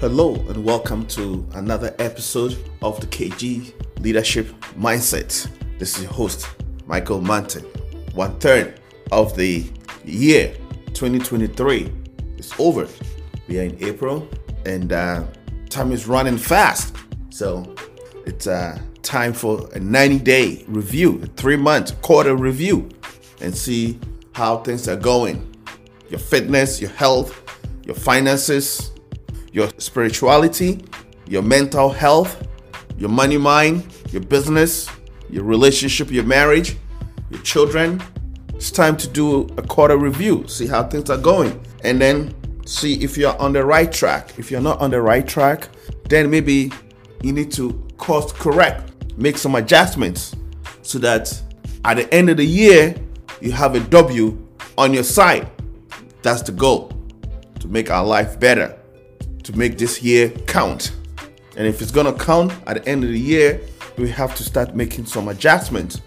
Hello, 0.00 0.36
and 0.48 0.64
welcome 0.64 1.04
to 1.08 1.44
another 1.54 1.92
episode 1.98 2.56
of 2.82 3.00
the 3.00 3.06
KG 3.08 3.72
Leadership 4.00 4.46
Mindset. 4.78 5.50
This 5.80 5.96
is 5.96 6.04
your 6.04 6.12
host, 6.12 6.46
Michael 6.86 7.20
Manton. 7.20 7.64
One 8.14 8.38
third 8.38 8.78
of 9.10 9.36
the 9.36 9.68
year 10.04 10.54
2023 10.94 11.92
is 12.36 12.52
over. 12.60 12.86
We 13.48 13.58
are 13.58 13.64
in 13.64 13.76
April, 13.82 14.28
and 14.64 14.92
uh, 14.92 15.24
time 15.68 15.90
is 15.90 16.06
running 16.06 16.38
fast. 16.38 16.94
So 17.30 17.74
it's 18.24 18.46
uh, 18.46 18.80
time 19.02 19.32
for 19.32 19.68
a 19.72 19.80
90 19.80 20.20
day 20.20 20.64
review, 20.68 21.20
a 21.24 21.26
three 21.26 21.56
month 21.56 22.00
quarter 22.02 22.36
review, 22.36 22.88
and 23.40 23.52
see 23.52 23.98
how 24.30 24.58
things 24.58 24.86
are 24.86 24.94
going. 24.94 25.56
Your 26.08 26.20
fitness, 26.20 26.80
your 26.80 26.90
health, 26.90 27.34
your 27.84 27.96
finances, 27.96 28.92
your 29.52 29.68
spirituality, 29.78 30.84
your 31.26 31.42
mental 31.42 31.90
health, 31.90 32.46
your 32.96 33.10
money 33.10 33.38
mind, 33.38 33.86
your 34.10 34.22
business, 34.22 34.88
your 35.30 35.44
relationship, 35.44 36.10
your 36.10 36.24
marriage, 36.24 36.76
your 37.30 37.40
children. 37.42 38.02
It's 38.54 38.70
time 38.70 38.96
to 38.96 39.08
do 39.08 39.42
a 39.56 39.62
quarter 39.62 39.96
review, 39.96 40.46
see 40.48 40.66
how 40.66 40.84
things 40.84 41.10
are 41.10 41.18
going, 41.18 41.60
and 41.84 42.00
then 42.00 42.34
see 42.66 43.02
if 43.02 43.16
you're 43.16 43.36
on 43.40 43.52
the 43.52 43.64
right 43.64 43.90
track. 43.90 44.38
If 44.38 44.50
you're 44.50 44.60
not 44.60 44.80
on 44.80 44.90
the 44.90 45.00
right 45.00 45.26
track, 45.26 45.68
then 46.08 46.30
maybe 46.30 46.72
you 47.22 47.32
need 47.32 47.52
to 47.52 47.72
course 47.96 48.32
correct, 48.32 48.92
make 49.16 49.38
some 49.38 49.54
adjustments 49.54 50.34
so 50.82 50.98
that 50.98 51.40
at 51.84 51.96
the 51.98 52.12
end 52.12 52.30
of 52.30 52.36
the 52.36 52.46
year, 52.46 52.94
you 53.40 53.52
have 53.52 53.74
a 53.74 53.80
W 53.80 54.46
on 54.76 54.92
your 54.92 55.04
side. 55.04 55.48
That's 56.22 56.42
the 56.42 56.52
goal 56.52 56.92
to 57.60 57.68
make 57.68 57.90
our 57.90 58.04
life 58.04 58.40
better 58.40 58.77
to 59.48 59.56
make 59.56 59.78
this 59.78 60.02
year 60.02 60.28
count. 60.46 60.92
And 61.56 61.66
if 61.66 61.80
it's 61.80 61.90
gonna 61.90 62.12
count 62.12 62.52
at 62.66 62.84
the 62.84 62.86
end 62.86 63.02
of 63.02 63.08
the 63.08 63.18
year, 63.18 63.58
we 63.96 64.10
have 64.10 64.34
to 64.34 64.44
start 64.44 64.76
making 64.76 65.06
some 65.06 65.28
adjustments 65.28 66.02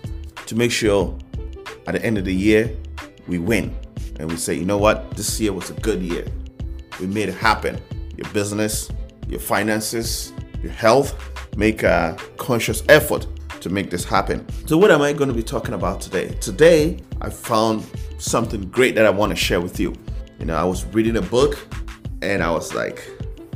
to 0.45 0.55
make 0.55 0.71
sure 0.71 1.17
at 1.87 1.95
the 1.95 2.05
end 2.05 2.19
of 2.19 2.25
the 2.25 2.35
year 2.35 2.71
we 3.27 3.39
win. 3.39 3.75
And 4.19 4.29
we 4.29 4.37
say, 4.37 4.53
you 4.53 4.63
know 4.63 4.77
what, 4.77 5.17
this 5.17 5.39
year 5.39 5.53
was 5.53 5.71
a 5.71 5.73
good 5.73 6.03
year. 6.03 6.27
We 6.99 7.07
made 7.07 7.29
it 7.29 7.33
happen. 7.33 7.81
Your 8.15 8.31
business, 8.31 8.91
your 9.27 9.39
finances, 9.39 10.33
your 10.61 10.71
health, 10.71 11.15
make 11.57 11.81
a 11.81 12.15
conscious 12.37 12.83
effort 12.89 13.25
to 13.61 13.71
make 13.71 13.89
this 13.89 14.05
happen. 14.05 14.45
So, 14.67 14.77
what 14.77 14.91
am 14.91 15.01
I 15.01 15.13
going 15.13 15.29
to 15.29 15.35
be 15.35 15.41
talking 15.41 15.73
about 15.73 15.99
today? 15.99 16.27
Today, 16.41 16.99
I 17.21 17.31
found 17.31 17.87
something 18.19 18.69
great 18.69 18.93
that 18.93 19.07
I 19.07 19.09
want 19.09 19.31
to 19.31 19.35
share 19.35 19.61
with 19.61 19.79
you. 19.79 19.95
You 20.37 20.45
know, 20.45 20.55
I 20.55 20.63
was 20.63 20.85
reading 20.93 21.17
a 21.17 21.23
book 21.23 21.57
and 22.21 22.43
I 22.43 22.51
was 22.51 22.75
like, 22.75 23.09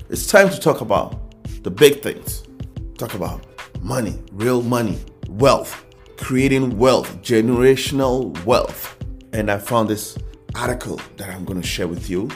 it's 0.10 0.28
time 0.28 0.50
to 0.50 0.60
talk 0.60 0.82
about 0.82 1.20
the 1.64 1.72
big 1.72 2.02
things. 2.02 2.44
Talk 2.98 3.16
about 3.16 3.46
money, 3.82 4.22
real 4.32 4.62
money, 4.62 5.00
wealth, 5.30 5.84
creating 6.18 6.78
wealth, 6.78 7.22
generational 7.22 8.44
wealth. 8.46 8.96
And 9.34 9.50
I 9.50 9.58
found 9.58 9.90
this 9.90 10.18
article 10.54 11.02
that 11.18 11.30
I'm 11.30 11.44
going 11.44 11.60
to 11.60 11.68
share 11.68 11.88
with 11.88 12.10
you 12.10 12.30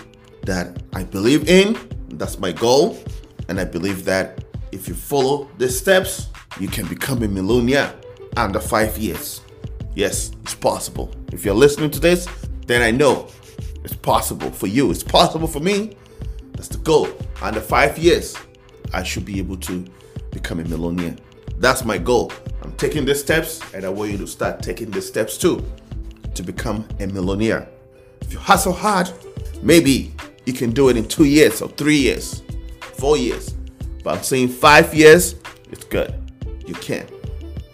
that 0.44 0.82
I 0.94 1.04
believe 1.04 1.48
in. 1.48 1.78
That's 2.10 2.40
my 2.40 2.52
goal. 2.52 2.98
And 3.48 3.60
I 3.60 3.66
believe 3.66 4.04
that 4.06 4.44
if 4.72 4.88
you 4.88 4.96
follow 4.96 5.48
the 5.58 5.70
steps, 5.70 6.30
you 6.60 6.68
can 6.68 6.88
become 6.88 7.22
a 7.24 7.28
millionaire 7.28 7.94
under 8.36 8.60
five 8.60 8.98
years. 8.98 9.42
Yes, 9.96 10.32
it's 10.42 10.56
possible. 10.56 11.12
If 11.32 11.46
you're 11.46 11.56
listening 11.56 11.92
to 11.92 12.00
this, 12.00 12.28
then 12.66 12.82
I 12.82 12.92
know 12.92 13.28
it's 13.84 13.96
possible 13.96 14.50
for 14.52 14.68
you. 14.68 14.90
It's 14.92 15.04
possible 15.04 15.48
for 15.48 15.60
me. 15.60 15.96
That's 16.54 16.68
the 16.68 16.80
goal. 16.80 17.10
Under 17.42 17.62
five 17.62 17.98
years, 17.98 18.36
I 18.94 19.04
should 19.04 19.26
be 19.26 19.40
able 19.40 19.58
to 19.58 19.86
become 20.32 20.60
a 20.60 20.66
millionaire. 20.66 21.16
That's 21.58 21.86
my 21.86 21.98
goal. 21.98 22.32
I'm 22.62 22.74
taking 22.74 23.06
the 23.06 23.16
steps, 23.16 23.62
and 23.74 23.86
I 23.86 23.90
want 23.90 24.12
you 24.12 24.18
to 24.18 24.28
start 24.28 24.62
taking 24.62 24.92
the 24.92 25.02
steps 25.02 25.38
too 25.38 25.64
to 26.36 26.44
become 26.44 26.88
a 27.00 27.08
millionaire. 27.08 27.68
If 28.22 28.34
you 28.34 28.40
hustle 28.40 28.74
hard, 28.74 29.12
maybe 29.62 30.14
you 30.46 30.54
can 30.54 30.72
do 30.72 30.90
it 30.90 30.98
in 30.98 31.08
two 31.08 31.26
years 31.26 31.62
or 31.62 31.70
three 31.70 31.98
years, 31.98 32.44
four 32.82 33.18
years. 33.18 33.56
But 34.04 34.18
I'm 34.18 34.24
saying 34.24 34.50
five 34.50 34.94
years, 34.94 35.36
it's 35.72 35.84
good. 35.84 36.14
You 36.66 36.74
can. 36.76 37.08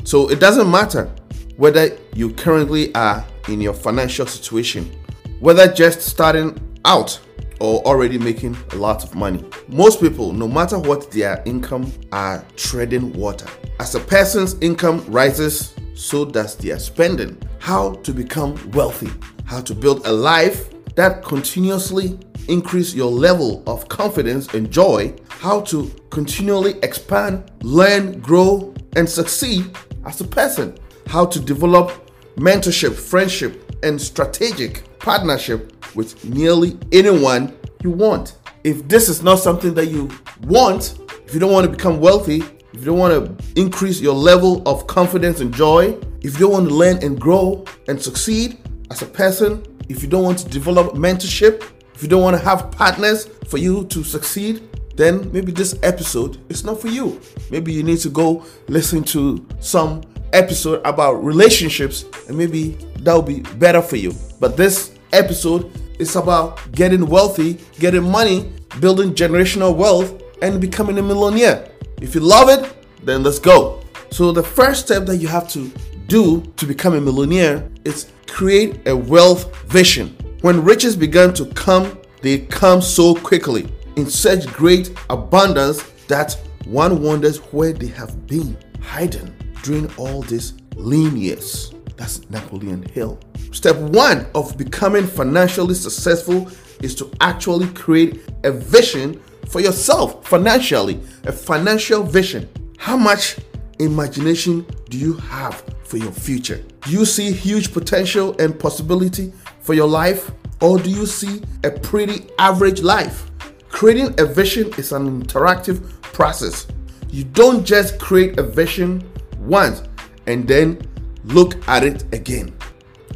So 0.04 0.30
it 0.30 0.40
doesn't 0.40 0.70
matter 0.70 1.10
whether 1.58 1.98
you 2.14 2.34
currently 2.34 2.94
are 2.96 3.26
in 3.48 3.62
your 3.62 3.74
financial 3.74 4.26
situation, 4.26 4.92
whether 5.40 5.72
just 5.72 6.02
starting 6.02 6.60
out 6.86 7.20
or 7.60 7.82
already 7.84 8.18
making 8.18 8.56
a 8.72 8.76
lot 8.76 9.04
of 9.04 9.16
money. 9.16 9.44
Most 9.68 10.02
people, 10.02 10.34
no 10.34 10.48
matter 10.48 10.78
what 10.78 11.12
their 11.12 11.42
income, 11.46 11.92
are 12.12 12.46
treading 12.56 13.14
water. 13.14 13.48
As 13.80 13.96
a 13.96 14.00
person's 14.00 14.56
income 14.62 15.04
rises, 15.08 15.76
so 15.94 16.26
does 16.26 16.56
their 16.56 16.80
spending. 16.80 17.38
How 17.60 17.94
to 17.96 18.14
become 18.14 18.60
wealthy, 18.72 19.10
how 19.46 19.62
to 19.62 19.74
build 19.74 20.06
a 20.06 20.12
life 20.12 20.70
that 20.96 21.24
continuously 21.24 22.20
increase 22.48 22.94
your 22.94 23.10
level 23.12 23.64
of 23.68 23.88
confidence 23.90 24.54
and 24.54 24.70
joy, 24.72 25.14
how 25.30 25.62
to 25.62 25.92
continually 26.10 26.76
expand, 26.84 27.52
learn, 27.62 28.20
grow, 28.20 28.74
and 28.96 29.10
succeed 29.10 29.76
as 30.06 30.22
a 30.22 30.28
person, 30.28 30.78
how 31.08 31.26
to 31.26 31.40
develop 31.40 31.92
mentorship, 32.38 32.94
friendship, 32.94 33.62
and 33.84 34.02
strategic 34.02 34.84
partnership 35.06 35.72
with 35.96 36.26
nearly 36.26 36.76
anyone 36.92 37.56
you 37.84 37.92
want. 37.92 38.40
If 38.64 38.88
this 38.88 39.08
is 39.08 39.22
not 39.22 39.38
something 39.38 39.76
that 39.76 39.86
you 39.86 40.10
want, 40.42 40.98
if 41.28 41.34
you 41.36 41.40
don't 41.40 41.52
want 41.52 41.66
to 41.66 41.72
become 41.72 42.00
wealthy, 42.00 42.38
if 42.74 42.80
you 42.80 42.86
don't 42.86 42.98
want 42.98 43.14
to 43.14 43.62
increase 43.62 44.02
your 44.02 44.16
level 44.16 44.68
of 44.68 44.88
confidence 44.88 45.42
and 45.42 45.54
joy, 45.54 45.96
if 46.22 46.34
you 46.34 46.40
don't 46.40 46.54
want 46.54 46.70
to 46.70 46.74
learn 46.74 47.04
and 47.04 47.22
grow 47.22 47.64
and 47.88 48.02
succeed 48.02 48.58
as 48.90 49.04
a 49.04 49.06
person, 49.06 49.64
if 49.90 50.02
you 50.02 50.10
don't 50.10 50.24
want 50.24 50.40
to 50.40 50.50
develop 50.50 50.94
mentorship, 50.96 51.64
if 51.94 52.02
you 52.02 52.10
don't 52.10 52.24
want 52.24 52.36
to 52.36 52.44
have 52.44 52.72
partners 52.72 53.28
for 53.48 53.60
you 53.60 53.86
to 53.86 54.04
succeed, 54.04 54.68
then 54.96 55.32
maybe 55.32 55.52
this 55.52 55.78
episode 55.84 56.40
is 56.50 56.64
not 56.64 56.82
for 56.82 56.88
you. 56.88 57.22
Maybe 57.52 57.72
you 57.72 57.84
need 57.84 58.00
to 58.00 58.10
go 58.10 58.44
listen 58.68 59.04
to 59.04 59.46
some 59.60 60.02
episode 60.34 60.82
about 60.84 61.24
relationships 61.24 62.06
and 62.28 62.36
maybe 62.36 62.70
that 63.02 63.14
will 63.14 63.22
be 63.22 63.42
better 63.58 63.84
for 63.84 63.98
you. 63.98 64.12
But 64.40 64.58
this 64.58 64.95
episode 65.16 65.72
is 66.00 66.16
about 66.16 66.60
getting 66.72 67.06
wealthy, 67.08 67.60
getting 67.80 68.10
money, 68.10 68.52
building 68.80 69.14
generational 69.14 69.76
wealth, 69.76 70.22
and 70.42 70.60
becoming 70.60 70.98
a 70.98 71.02
millionaire. 71.02 71.70
If 72.02 72.14
you 72.14 72.22
love 72.22 72.50
it, 72.50 72.72
then 73.04 73.24
let's 73.24 73.40
go. 73.40 73.82
So, 74.12 74.32
the 74.32 74.44
first 74.44 74.86
step 74.86 75.06
that 75.06 75.18
you 75.18 75.28
have 75.28 75.48
to 75.50 75.72
do 76.08 76.42
to 76.58 76.66
become 76.66 76.94
a 76.94 77.02
millionaire 77.02 77.68
is 77.84 78.12
create 78.28 78.88
a 78.88 78.96
wealth 78.96 79.56
vision. 79.66 80.16
When 80.42 80.64
riches 80.64 80.96
began 80.96 81.34
to 81.36 81.46
come, 81.48 81.98
they 82.22 82.40
come 82.40 82.82
so 82.82 83.16
quickly 83.16 83.68
in 83.96 84.10
such 84.10 84.48
great 84.48 84.92
abundance 85.10 85.82
that 86.08 86.38
one 86.66 87.02
wonders 87.02 87.38
where 87.54 87.74
they 87.74 87.88
have 87.88 88.28
been 88.28 88.58
hiding 88.82 89.34
during 89.64 89.94
all 89.96 90.22
these 90.24 90.54
lean 90.76 91.16
years. 91.16 91.75
That's 91.98 92.30
Napoleon 92.30 92.84
Hill. 92.84 93.20
Step 93.52 93.78
one 93.78 94.28
of 94.36 94.58
becoming 94.58 95.08
financially 95.08 95.74
successful 95.74 96.50
is 96.82 96.96
to 96.96 97.10
actually 97.22 97.68
create 97.68 98.22
a 98.44 98.52
vision 98.52 99.22
for 99.48 99.62
yourself 99.62 100.28
financially, 100.28 101.00
a 101.24 101.32
financial 101.32 102.04
vision. 102.04 102.50
How 102.78 102.98
much 102.98 103.38
imagination 103.80 104.66
do 104.90 104.98
you 104.98 105.14
have 105.14 105.64
for 105.84 105.98
your 105.98 106.12
future? 106.12 106.64
Do 106.82 106.92
you 106.92 107.06
see 107.06 107.32
huge 107.32 107.74
potential 107.74 108.36
and 108.40 108.60
possibility 108.60 109.32
for 109.62 109.74
your 109.74 109.88
life? 109.88 110.32
Or 110.62 110.80
do 110.80 110.90
you 110.90 111.06
see 111.06 111.42
a 111.64 111.72
pretty 111.72 112.28
average 112.40 112.82
life? 112.82 113.30
Creating 113.70 114.14
a 114.20 114.26
vision 114.26 114.72
is 114.78 114.92
an 114.92 115.24
interactive 115.24 116.02
process. 116.02 116.68
You 117.10 117.24
don't 117.24 117.66
just 117.66 118.00
create 118.00 118.40
a 118.40 118.44
vision 118.44 119.10
once 119.40 119.84
and 120.28 120.48
then 120.48 120.82
look 121.26 121.68
at 121.68 121.84
it 121.84 122.04
again. 122.14 122.56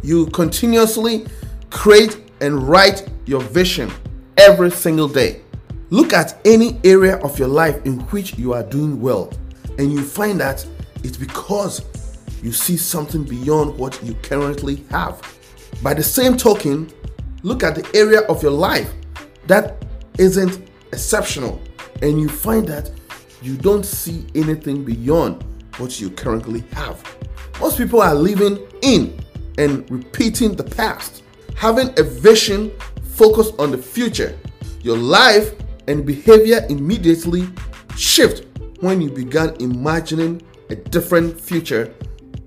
You 0.01 0.27
continuously 0.27 1.27
create 1.69 2.17
and 2.41 2.67
write 2.67 3.07
your 3.25 3.41
vision 3.41 3.91
every 4.37 4.71
single 4.71 5.07
day. 5.07 5.41
Look 5.89 6.13
at 6.13 6.39
any 6.45 6.79
area 6.83 7.17
of 7.17 7.37
your 7.39 7.47
life 7.47 7.85
in 7.85 7.99
which 8.11 8.37
you 8.37 8.53
are 8.53 8.63
doing 8.63 9.01
well, 9.01 9.33
and 9.77 9.91
you 9.91 10.03
find 10.03 10.39
that 10.39 10.65
it's 11.03 11.17
because 11.17 11.81
you 12.41 12.51
see 12.51 12.77
something 12.77 13.23
beyond 13.23 13.77
what 13.77 14.01
you 14.03 14.13
currently 14.21 14.85
have. 14.91 15.21
By 15.81 15.93
the 15.93 16.03
same 16.03 16.37
token, 16.37 16.91
look 17.43 17.63
at 17.63 17.75
the 17.75 17.89
area 17.97 18.21
of 18.21 18.41
your 18.43 18.51
life 18.51 18.91
that 19.47 19.83
isn't 20.17 20.69
exceptional, 20.91 21.61
and 22.01 22.19
you 22.19 22.29
find 22.29 22.67
that 22.67 22.91
you 23.41 23.57
don't 23.57 23.85
see 23.85 24.25
anything 24.35 24.83
beyond 24.83 25.43
what 25.79 25.99
you 25.99 26.09
currently 26.09 26.63
have. 26.73 27.03
Most 27.59 27.77
people 27.77 28.01
are 28.01 28.15
living 28.15 28.59
in 28.81 29.19
and 29.57 29.89
repeating 29.89 30.55
the 30.55 30.63
past. 30.63 31.23
Having 31.55 31.99
a 31.99 32.03
vision 32.03 32.71
focused 33.03 33.53
on 33.59 33.71
the 33.71 33.77
future, 33.77 34.37
your 34.81 34.97
life 34.97 35.53
and 35.87 36.05
behavior 36.05 36.65
immediately 36.69 37.47
shift 37.97 38.45
when 38.81 39.01
you 39.01 39.09
begin 39.09 39.55
imagining 39.59 40.41
a 40.69 40.75
different 40.75 41.39
future 41.39 41.93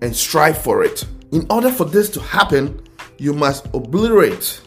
and 0.01 0.15
strive 0.15 0.57
for 0.57 0.83
it. 0.85 1.05
In 1.33 1.47
order 1.51 1.71
for 1.71 1.85
this 1.85 2.09
to 2.11 2.21
happen, 2.21 2.83
you 3.19 3.33
must 3.33 3.67
obliterate 3.75 4.61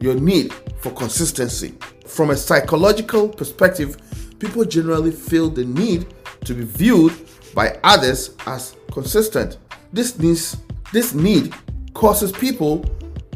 your 0.00 0.14
need 0.14 0.52
for 0.80 0.90
consistency. 0.92 1.74
From 2.06 2.30
a 2.30 2.36
psychological 2.36 3.28
perspective, 3.28 3.96
people 4.38 4.64
generally 4.64 5.10
feel 5.10 5.50
the 5.50 5.64
need 5.64 6.06
to 6.44 6.54
be 6.54 6.64
viewed 6.64 7.12
by 7.54 7.78
others 7.84 8.34
as 8.46 8.76
consistent. 8.92 9.58
This 9.92 10.18
needs 10.18 10.56
this 10.92 11.14
need 11.14 11.54
causes 11.94 12.32
people 12.32 12.84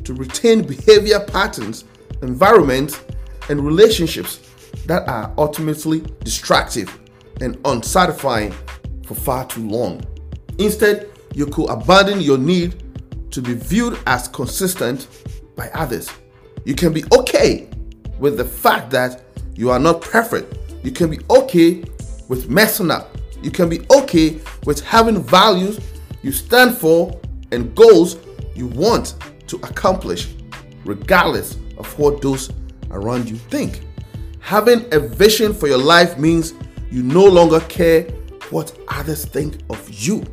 to 0.04 0.14
retain 0.14 0.62
behavior 0.62 1.20
patterns, 1.20 1.84
environments, 2.22 3.00
and 3.48 3.64
relationships 3.64 4.40
that 4.86 5.08
are 5.08 5.32
ultimately 5.38 6.00
destructive 6.22 6.98
and 7.40 7.58
unsatisfying 7.64 8.52
for 9.06 9.14
far 9.14 9.46
too 9.46 9.68
long. 9.68 10.02
Instead, 10.58 11.10
you 11.34 11.46
could 11.46 11.68
abandon 11.68 12.20
your 12.20 12.38
need 12.38 12.82
to 13.30 13.40
be 13.42 13.54
viewed 13.54 13.98
as 14.06 14.28
consistent 14.28 15.08
by 15.56 15.68
others. 15.70 16.10
You 16.64 16.74
can 16.74 16.92
be 16.92 17.04
okay 17.12 17.68
with 18.18 18.36
the 18.36 18.44
fact 18.44 18.90
that 18.90 19.22
you 19.54 19.70
are 19.70 19.78
not 19.78 20.00
perfect. 20.00 20.56
You 20.84 20.90
can 20.90 21.10
be 21.10 21.18
okay 21.30 21.84
with 22.28 22.48
messing 22.48 22.90
up. 22.90 23.13
You 23.44 23.50
can 23.50 23.68
be 23.68 23.82
okay 23.90 24.40
with 24.64 24.80
having 24.80 25.22
values 25.22 25.78
you 26.22 26.32
stand 26.32 26.78
for 26.78 27.20
and 27.52 27.74
goals 27.74 28.16
you 28.54 28.68
want 28.68 29.16
to 29.48 29.56
accomplish, 29.56 30.34
regardless 30.86 31.58
of 31.76 31.98
what 31.98 32.22
those 32.22 32.50
around 32.90 33.28
you 33.28 33.36
think. 33.36 33.82
Having 34.40 34.86
a 34.92 34.98
vision 34.98 35.52
for 35.52 35.68
your 35.68 35.78
life 35.78 36.16
means 36.18 36.54
you 36.90 37.02
no 37.02 37.22
longer 37.22 37.60
care 37.60 38.04
what 38.48 38.74
others 38.88 39.26
think 39.26 39.58
of 39.68 39.90
you. 39.90 40.24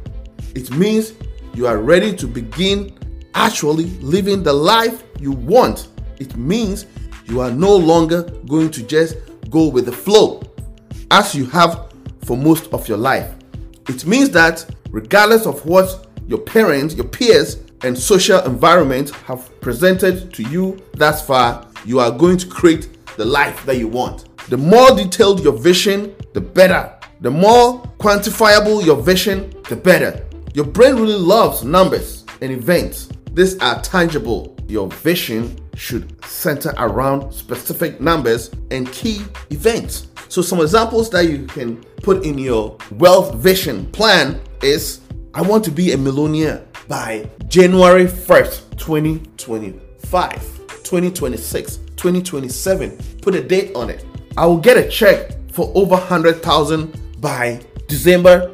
It 0.55 0.71
means 0.71 1.13
you 1.53 1.67
are 1.67 1.79
ready 1.79 2.15
to 2.15 2.27
begin 2.27 2.97
actually 3.35 3.87
living 3.99 4.41
the 4.41 4.53
life 4.53 5.03
you 5.19 5.33
want. 5.33 5.89
It 6.19 6.37
means 6.37 6.85
you 7.25 7.41
are 7.41 7.51
no 7.51 7.75
longer 7.75 8.23
going 8.47 8.71
to 8.71 8.83
just 8.83 9.17
go 9.49 9.67
with 9.67 9.85
the 9.85 9.91
flow 9.91 10.43
as 11.09 11.35
you 11.35 11.45
have 11.47 11.90
for 12.31 12.37
most 12.37 12.71
of 12.71 12.87
your 12.87 12.97
life. 12.97 13.29
It 13.89 14.05
means 14.05 14.29
that 14.29 14.65
regardless 14.89 15.45
of 15.45 15.65
what 15.65 16.07
your 16.27 16.39
parents, 16.39 16.95
your 16.95 17.03
peers, 17.03 17.57
and 17.83 17.97
social 17.97 18.39
environment 18.45 19.09
have 19.27 19.59
presented 19.59 20.33
to 20.35 20.43
you 20.43 20.81
thus 20.93 21.27
far, 21.27 21.67
you 21.83 21.99
are 21.99 22.09
going 22.09 22.37
to 22.37 22.47
create 22.47 22.87
the 23.17 23.25
life 23.25 23.65
that 23.65 23.79
you 23.79 23.89
want. 23.89 24.29
The 24.47 24.55
more 24.55 24.95
detailed 24.95 25.43
your 25.43 25.57
vision, 25.57 26.15
the 26.33 26.39
better. 26.39 26.97
The 27.19 27.29
more 27.29 27.81
quantifiable 27.99 28.85
your 28.85 28.95
vision, 28.95 29.53
the 29.67 29.75
better. 29.75 30.25
Your 30.53 30.63
brain 30.63 30.95
really 30.95 31.15
loves 31.15 31.65
numbers 31.65 32.23
and 32.41 32.49
events. 32.49 33.09
These 33.33 33.59
are 33.59 33.81
tangible. 33.81 34.55
Your 34.69 34.87
vision 34.87 35.57
should 35.75 36.23
center 36.23 36.73
around 36.77 37.33
specific 37.33 37.99
numbers 37.99 38.51
and 38.69 38.89
key 38.93 39.21
events. 39.49 40.07
So, 40.29 40.41
some 40.41 40.61
examples 40.61 41.09
that 41.09 41.29
you 41.29 41.45
can 41.45 41.83
put 42.01 42.25
in 42.25 42.37
your 42.37 42.77
wealth 42.91 43.35
vision 43.35 43.85
plan 43.91 44.41
is 44.61 45.01
I 45.33 45.41
want 45.41 45.63
to 45.65 45.71
be 45.71 45.93
a 45.93 45.97
millionaire 45.97 46.65
by 46.87 47.29
January 47.47 48.05
1st, 48.05 48.77
2025, 48.77 50.57
2026, 50.83 51.77
2027. 51.77 52.97
Put 53.21 53.35
a 53.35 53.41
date 53.41 53.75
on 53.75 53.89
it. 53.89 54.05
I 54.35 54.45
will 54.45 54.57
get 54.57 54.77
a 54.77 54.89
check 54.89 55.31
for 55.51 55.71
over 55.75 55.95
100,000 55.95 57.21
by 57.21 57.61
December 57.87 58.51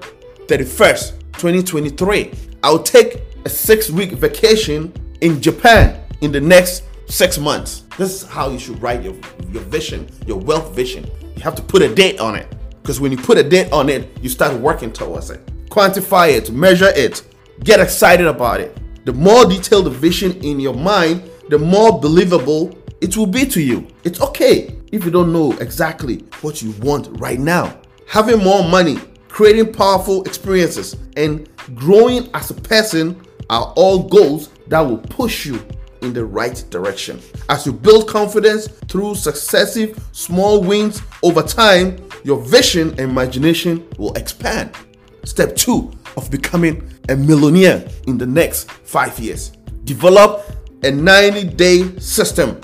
31st, 0.47 1.19
2023. 1.33 2.31
I'll 2.63 2.83
take 2.83 3.21
a 3.45 3.49
six 3.49 3.89
week 3.89 4.11
vacation 4.11 4.93
in 5.21 5.41
Japan 5.41 6.03
in 6.21 6.31
the 6.31 6.41
next 6.41 6.83
six 7.07 7.37
months. 7.37 7.83
This 7.97 8.21
is 8.21 8.29
how 8.29 8.49
you 8.49 8.59
should 8.59 8.81
write 8.81 9.03
your, 9.03 9.15
your 9.51 9.63
vision, 9.63 10.07
your 10.25 10.37
wealth 10.37 10.75
vision. 10.75 11.09
You 11.35 11.41
have 11.43 11.55
to 11.55 11.61
put 11.61 11.81
a 11.81 11.93
date 11.93 12.19
on 12.19 12.35
it. 12.35 12.47
Because 12.87 13.01
when 13.01 13.11
you 13.11 13.17
put 13.17 13.37
a 13.37 13.43
date 13.43 13.69
on 13.73 13.89
it, 13.89 14.07
you 14.21 14.29
start 14.29 14.57
working 14.61 14.93
towards 14.93 15.29
it. 15.29 15.45
Quantify 15.67 16.29
it, 16.29 16.51
measure 16.51 16.87
it, 16.95 17.21
get 17.65 17.81
excited 17.81 18.25
about 18.25 18.61
it. 18.61 18.77
The 19.03 19.11
more 19.11 19.43
detailed 19.43 19.87
the 19.87 19.89
vision 19.89 20.41
in 20.41 20.57
your 20.61 20.73
mind, 20.73 21.29
the 21.49 21.59
more 21.59 21.99
believable 21.99 22.77
it 23.01 23.17
will 23.17 23.27
be 23.27 23.45
to 23.47 23.59
you. 23.59 23.85
It's 24.05 24.21
okay 24.21 24.73
if 24.93 25.03
you 25.03 25.11
don't 25.11 25.33
know 25.33 25.51
exactly 25.57 26.19
what 26.39 26.61
you 26.61 26.71
want 26.79 27.09
right 27.19 27.39
now. 27.39 27.77
Having 28.07 28.41
more 28.41 28.63
money, 28.63 28.97
creating 29.27 29.73
powerful 29.73 30.23
experiences, 30.23 30.95
and 31.17 31.49
growing 31.75 32.29
as 32.33 32.51
a 32.51 32.53
person 32.53 33.21
are 33.49 33.73
all 33.75 34.03
goals 34.03 34.47
that 34.67 34.79
will 34.79 34.99
push 34.99 35.45
you 35.45 35.59
in 36.07 36.13
the 36.13 36.25
right 36.25 36.63
direction. 36.69 37.21
As 37.49 37.65
you 37.65 37.73
build 37.73 38.07
confidence 38.07 38.67
through 38.87 39.15
successive 39.15 39.99
small 40.13 40.63
wins 40.63 41.01
over 41.21 41.43
time, 41.43 41.97
your 42.23 42.41
vision 42.41 42.89
and 42.91 42.99
imagination 43.01 43.87
will 43.97 44.13
expand. 44.13 44.71
Step 45.23 45.55
two 45.55 45.91
of 46.15 46.31
becoming 46.31 46.89
a 47.09 47.15
millionaire 47.15 47.85
in 48.07 48.17
the 48.17 48.25
next 48.25 48.71
five 48.71 49.19
years. 49.19 49.49
Develop 49.83 50.43
a 50.83 50.91
90 50.91 51.43
day 51.55 51.97
system 51.99 52.59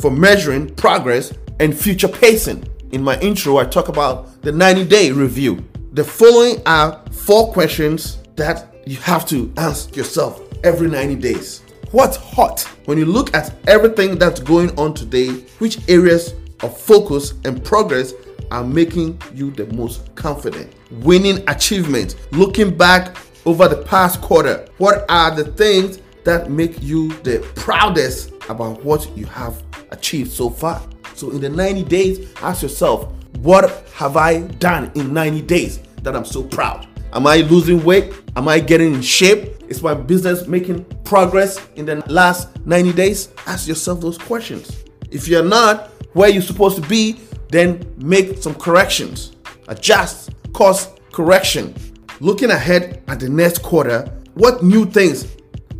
for 0.00 0.10
measuring 0.10 0.72
progress 0.74 1.34
and 1.60 1.76
future 1.76 2.08
pacing. 2.08 2.64
In 2.92 3.02
my 3.02 3.18
intro, 3.20 3.58
I 3.58 3.64
talk 3.64 3.88
about 3.88 4.40
the 4.42 4.52
90 4.52 4.84
day 4.84 5.10
review. 5.10 5.64
The 5.92 6.04
following 6.04 6.62
are 6.66 7.02
four 7.10 7.52
questions 7.52 8.18
that 8.36 8.72
you 8.86 8.96
have 8.98 9.26
to 9.28 9.52
ask 9.56 9.96
yourself 9.96 10.40
every 10.62 10.88
90 10.88 11.16
days. 11.16 11.63
What's 11.94 12.16
hot? 12.16 12.62
When 12.86 12.98
you 12.98 13.04
look 13.04 13.32
at 13.36 13.54
everything 13.68 14.18
that's 14.18 14.40
going 14.40 14.76
on 14.76 14.94
today, 14.94 15.28
which 15.60 15.78
areas 15.88 16.34
of 16.60 16.76
focus 16.76 17.34
and 17.44 17.64
progress 17.64 18.14
are 18.50 18.64
making 18.64 19.22
you 19.32 19.52
the 19.52 19.66
most 19.66 20.12
confident? 20.16 20.74
Winning 20.90 21.48
achievements. 21.48 22.16
Looking 22.32 22.76
back 22.76 23.16
over 23.46 23.68
the 23.68 23.80
past 23.84 24.20
quarter, 24.20 24.66
what 24.78 25.08
are 25.08 25.36
the 25.36 25.44
things 25.44 26.00
that 26.24 26.50
make 26.50 26.82
you 26.82 27.12
the 27.18 27.48
proudest 27.54 28.32
about 28.48 28.84
what 28.84 29.16
you 29.16 29.26
have 29.26 29.62
achieved 29.92 30.32
so 30.32 30.50
far? 30.50 30.82
So, 31.14 31.30
in 31.30 31.40
the 31.40 31.48
90 31.48 31.84
days, 31.84 32.34
ask 32.42 32.64
yourself, 32.64 33.12
what 33.36 33.70
have 33.94 34.16
I 34.16 34.40
done 34.40 34.90
in 34.96 35.14
90 35.14 35.42
days 35.42 35.78
that 36.02 36.16
I'm 36.16 36.24
so 36.24 36.42
proud? 36.42 36.88
Am 37.12 37.28
I 37.28 37.36
losing 37.36 37.84
weight? 37.84 38.12
Am 38.34 38.48
I 38.48 38.58
getting 38.58 38.94
in 38.94 39.00
shape? 39.00 39.63
Is 39.74 39.82
my 39.82 39.92
business 39.92 40.46
making 40.46 40.84
progress 41.02 41.58
in 41.74 41.84
the 41.84 41.96
last 42.08 42.64
90 42.64 42.92
days? 42.92 43.30
Ask 43.44 43.66
yourself 43.66 44.00
those 44.00 44.16
questions. 44.16 44.84
If 45.10 45.26
you're 45.26 45.42
not 45.42 45.90
where 46.12 46.28
you're 46.28 46.42
supposed 46.42 46.80
to 46.80 46.88
be, 46.88 47.18
then 47.48 47.84
make 47.98 48.40
some 48.40 48.54
corrections. 48.54 49.32
Adjust, 49.66 50.30
course 50.52 50.90
correction. 51.10 51.74
Looking 52.20 52.52
ahead 52.52 53.02
at 53.08 53.18
the 53.18 53.28
next 53.28 53.64
quarter, 53.64 54.02
what 54.34 54.62
new 54.62 54.86
things 54.86 55.26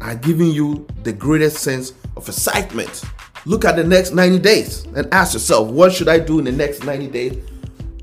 are 0.00 0.16
giving 0.16 0.48
you 0.48 0.88
the 1.04 1.12
greatest 1.12 1.58
sense 1.58 1.92
of 2.16 2.26
excitement? 2.26 3.04
Look 3.46 3.64
at 3.64 3.76
the 3.76 3.84
next 3.84 4.10
90 4.10 4.40
days 4.40 4.86
and 4.96 5.06
ask 5.14 5.34
yourself, 5.34 5.68
what 5.70 5.92
should 5.92 6.08
I 6.08 6.18
do 6.18 6.40
in 6.40 6.46
the 6.46 6.52
next 6.52 6.82
90 6.82 7.06
days 7.06 7.38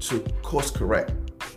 to 0.08 0.22
course 0.42 0.72
correct? 0.72 1.12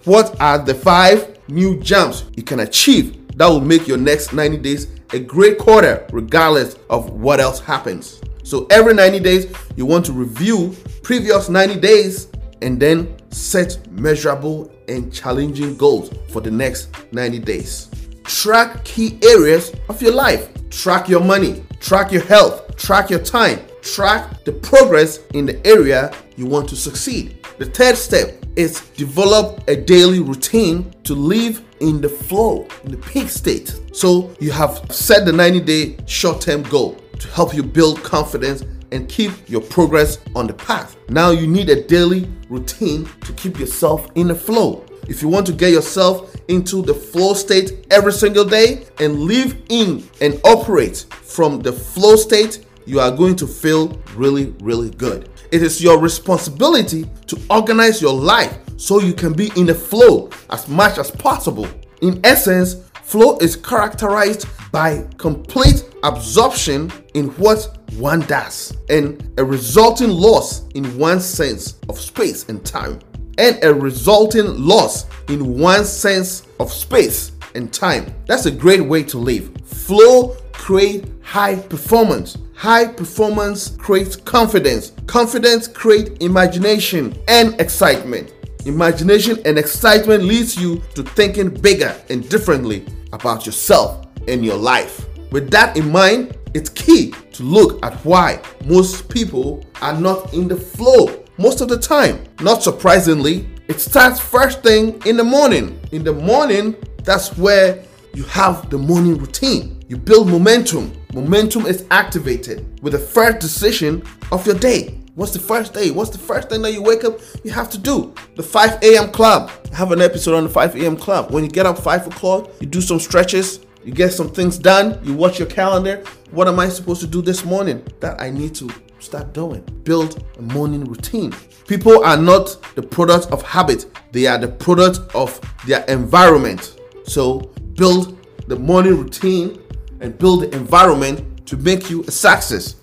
What 0.06 0.40
are 0.40 0.58
the 0.58 0.74
five 0.74 1.38
new 1.48 1.78
jumps 1.78 2.24
you 2.34 2.42
can 2.42 2.58
achieve 2.58 3.23
that 3.36 3.46
will 3.46 3.60
make 3.60 3.88
your 3.88 3.98
next 3.98 4.32
90 4.32 4.58
days 4.58 4.88
a 5.12 5.18
great 5.18 5.58
quarter, 5.58 6.06
regardless 6.12 6.76
of 6.90 7.10
what 7.10 7.40
else 7.40 7.60
happens. 7.60 8.20
So, 8.42 8.66
every 8.70 8.94
90 8.94 9.20
days, 9.20 9.54
you 9.76 9.86
want 9.86 10.04
to 10.06 10.12
review 10.12 10.76
previous 11.02 11.48
90 11.48 11.80
days 11.80 12.28
and 12.62 12.80
then 12.80 13.16
set 13.30 13.78
measurable 13.90 14.70
and 14.88 15.12
challenging 15.12 15.76
goals 15.76 16.10
for 16.28 16.40
the 16.40 16.50
next 16.50 16.88
90 17.12 17.38
days. 17.40 17.90
Track 18.24 18.84
key 18.84 19.18
areas 19.22 19.72
of 19.88 20.00
your 20.00 20.12
life. 20.12 20.48
Track 20.70 21.08
your 21.08 21.22
money, 21.22 21.62
track 21.78 22.10
your 22.10 22.22
health, 22.22 22.76
track 22.76 23.08
your 23.08 23.20
time, 23.20 23.60
track 23.82 24.42
the 24.44 24.50
progress 24.50 25.20
in 25.34 25.46
the 25.46 25.64
area 25.64 26.12
you 26.36 26.46
want 26.46 26.68
to 26.68 26.76
succeed. 26.76 27.46
The 27.58 27.66
third 27.66 27.96
step 27.96 28.44
is 28.56 28.80
develop 28.96 29.62
a 29.68 29.76
daily 29.76 30.18
routine 30.18 30.92
to 31.04 31.14
live 31.14 31.62
in 31.84 32.00
the 32.00 32.08
flow, 32.08 32.66
in 32.84 32.90
the 32.90 32.96
peak 32.96 33.28
state. 33.28 33.78
So 33.92 34.34
you 34.40 34.50
have 34.52 34.90
set 34.90 35.26
the 35.26 35.32
90 35.32 35.60
day 35.60 35.96
short 36.06 36.40
term 36.40 36.62
goal 36.64 36.96
to 37.18 37.28
help 37.28 37.54
you 37.54 37.62
build 37.62 38.02
confidence 38.02 38.64
and 38.90 39.08
keep 39.08 39.32
your 39.48 39.60
progress 39.60 40.18
on 40.34 40.46
the 40.46 40.54
path. 40.54 40.96
Now 41.10 41.30
you 41.30 41.46
need 41.46 41.68
a 41.68 41.84
daily 41.86 42.28
routine 42.48 43.08
to 43.24 43.32
keep 43.34 43.58
yourself 43.58 44.10
in 44.14 44.28
the 44.28 44.34
flow. 44.34 44.84
If 45.08 45.20
you 45.20 45.28
want 45.28 45.46
to 45.48 45.52
get 45.52 45.72
yourself 45.72 46.34
into 46.48 46.80
the 46.80 46.94
flow 46.94 47.34
state 47.34 47.86
every 47.90 48.12
single 48.12 48.44
day 48.44 48.86
and 48.98 49.20
live 49.20 49.60
in 49.68 50.08
and 50.22 50.40
operate 50.44 51.06
from 51.10 51.60
the 51.60 51.72
flow 51.72 52.16
state, 52.16 52.64
you 52.86 53.00
are 53.00 53.10
going 53.10 53.36
to 53.36 53.46
feel 53.46 53.88
really, 54.16 54.54
really 54.60 54.90
good. 54.90 55.28
it 55.54 55.62
is 55.62 55.80
your 55.80 56.00
responsibility 56.00 57.08
to 57.28 57.40
organize 57.48 58.02
your 58.02 58.12
life 58.12 58.58
so 58.76 59.00
you 59.00 59.12
can 59.12 59.32
be 59.32 59.50
in 59.56 59.66
the 59.66 59.74
flow 59.74 60.30
as 60.50 60.68
much 60.68 60.98
as 60.98 61.10
possible. 61.10 61.68
In 62.02 62.20
essence, 62.24 62.74
flow 63.02 63.36
is 63.38 63.56
characterized 63.56 64.46
by 64.72 65.06
complete 65.18 65.88
absorption 66.02 66.92
in 67.14 67.28
what 67.36 67.78
one 67.96 68.20
does 68.22 68.76
and 68.88 69.32
a 69.38 69.44
resulting 69.44 70.10
loss 70.10 70.68
in 70.74 70.98
one's 70.98 71.24
sense 71.24 71.78
of 71.88 71.98
space 71.98 72.48
and 72.48 72.64
time 72.64 72.98
and 73.38 73.62
a 73.62 73.72
resulting 73.72 74.46
loss 74.58 75.06
in 75.28 75.58
one's 75.58 75.88
sense 75.88 76.46
of 76.60 76.72
space 76.72 77.32
and 77.54 77.72
time. 77.72 78.12
That's 78.26 78.46
a 78.46 78.50
great 78.50 78.84
way 78.84 79.02
to 79.04 79.18
live. 79.18 79.50
Flow 79.64 80.36
create 80.52 81.06
high 81.22 81.56
performance. 81.56 82.38
High 82.54 82.86
performance 82.86 83.70
creates 83.76 84.16
confidence. 84.16 84.92
Confidence 85.06 85.68
creates 85.68 86.10
imagination 86.20 87.16
and 87.28 87.60
excitement. 87.60 88.32
Imagination 88.66 89.38
and 89.44 89.58
excitement 89.58 90.24
leads 90.24 90.56
you 90.56 90.82
to 90.94 91.02
thinking 91.02 91.50
bigger 91.50 91.94
and 92.08 92.26
differently 92.30 92.86
about 93.12 93.44
yourself 93.44 94.06
and 94.26 94.42
your 94.42 94.56
life. 94.56 95.06
With 95.30 95.50
that 95.50 95.76
in 95.76 95.92
mind, 95.92 96.38
it's 96.54 96.70
key 96.70 97.12
to 97.32 97.42
look 97.42 97.84
at 97.84 97.94
why 98.06 98.40
most 98.64 99.08
people 99.10 99.64
are 99.82 99.98
not 99.98 100.32
in 100.32 100.48
the 100.48 100.56
flow 100.56 101.24
most 101.36 101.60
of 101.60 101.68
the 101.68 101.78
time. 101.78 102.24
Not 102.40 102.62
surprisingly, 102.62 103.46
it 103.68 103.80
starts 103.80 104.18
first 104.18 104.62
thing 104.62 105.00
in 105.04 105.18
the 105.18 105.24
morning. 105.24 105.78
In 105.92 106.02
the 106.02 106.12
morning, 106.12 106.74
that's 107.02 107.36
where 107.36 107.82
you 108.14 108.22
have 108.24 108.70
the 108.70 108.78
morning 108.78 109.18
routine. 109.18 109.84
You 109.88 109.98
build 109.98 110.28
momentum. 110.30 110.92
Momentum 111.12 111.66
is 111.66 111.84
activated 111.90 112.80
with 112.82 112.94
the 112.94 112.98
first 112.98 113.40
decision 113.40 114.02
of 114.32 114.46
your 114.46 114.56
day. 114.56 115.03
What's 115.16 115.32
the 115.32 115.38
first 115.38 115.74
day? 115.74 115.92
What's 115.92 116.10
the 116.10 116.18
first 116.18 116.48
thing 116.48 116.62
that 116.62 116.72
you 116.72 116.82
wake 116.82 117.04
up 117.04 117.20
you 117.44 117.52
have 117.52 117.70
to 117.70 117.78
do? 117.78 118.12
The 118.34 118.42
5 118.42 118.82
a.m. 118.82 119.12
club. 119.12 119.48
I 119.72 119.76
have 119.76 119.92
an 119.92 120.00
episode 120.00 120.34
on 120.34 120.42
the 120.42 120.48
5 120.48 120.74
a.m. 120.74 120.96
club. 120.96 121.30
When 121.30 121.44
you 121.44 121.50
get 121.50 121.66
up 121.66 121.78
5 121.78 122.08
o'clock, 122.08 122.50
you 122.58 122.66
do 122.66 122.80
some 122.80 122.98
stretches, 122.98 123.60
you 123.84 123.92
get 123.92 124.12
some 124.12 124.28
things 124.28 124.58
done, 124.58 124.98
you 125.04 125.14
watch 125.14 125.38
your 125.38 125.46
calendar. 125.46 126.02
What 126.32 126.48
am 126.48 126.58
I 126.58 126.68
supposed 126.68 127.00
to 127.02 127.06
do 127.06 127.22
this 127.22 127.44
morning 127.44 127.86
that 128.00 128.20
I 128.20 128.30
need 128.30 128.56
to 128.56 128.68
start 128.98 129.32
doing? 129.32 129.60
Build 129.84 130.24
a 130.36 130.42
morning 130.42 130.84
routine. 130.84 131.32
People 131.68 132.04
are 132.04 132.16
not 132.16 132.60
the 132.74 132.82
product 132.82 133.30
of 133.30 133.40
habit, 133.42 133.86
they 134.10 134.26
are 134.26 134.38
the 134.38 134.48
product 134.48 134.98
of 135.14 135.40
their 135.64 135.84
environment. 135.84 136.80
So 137.04 137.52
build 137.74 138.18
the 138.48 138.56
morning 138.56 138.96
routine 138.96 139.62
and 140.00 140.18
build 140.18 140.42
the 140.42 140.56
environment 140.56 141.46
to 141.46 141.56
make 141.56 141.88
you 141.88 142.02
a 142.02 142.10
success. 142.10 142.74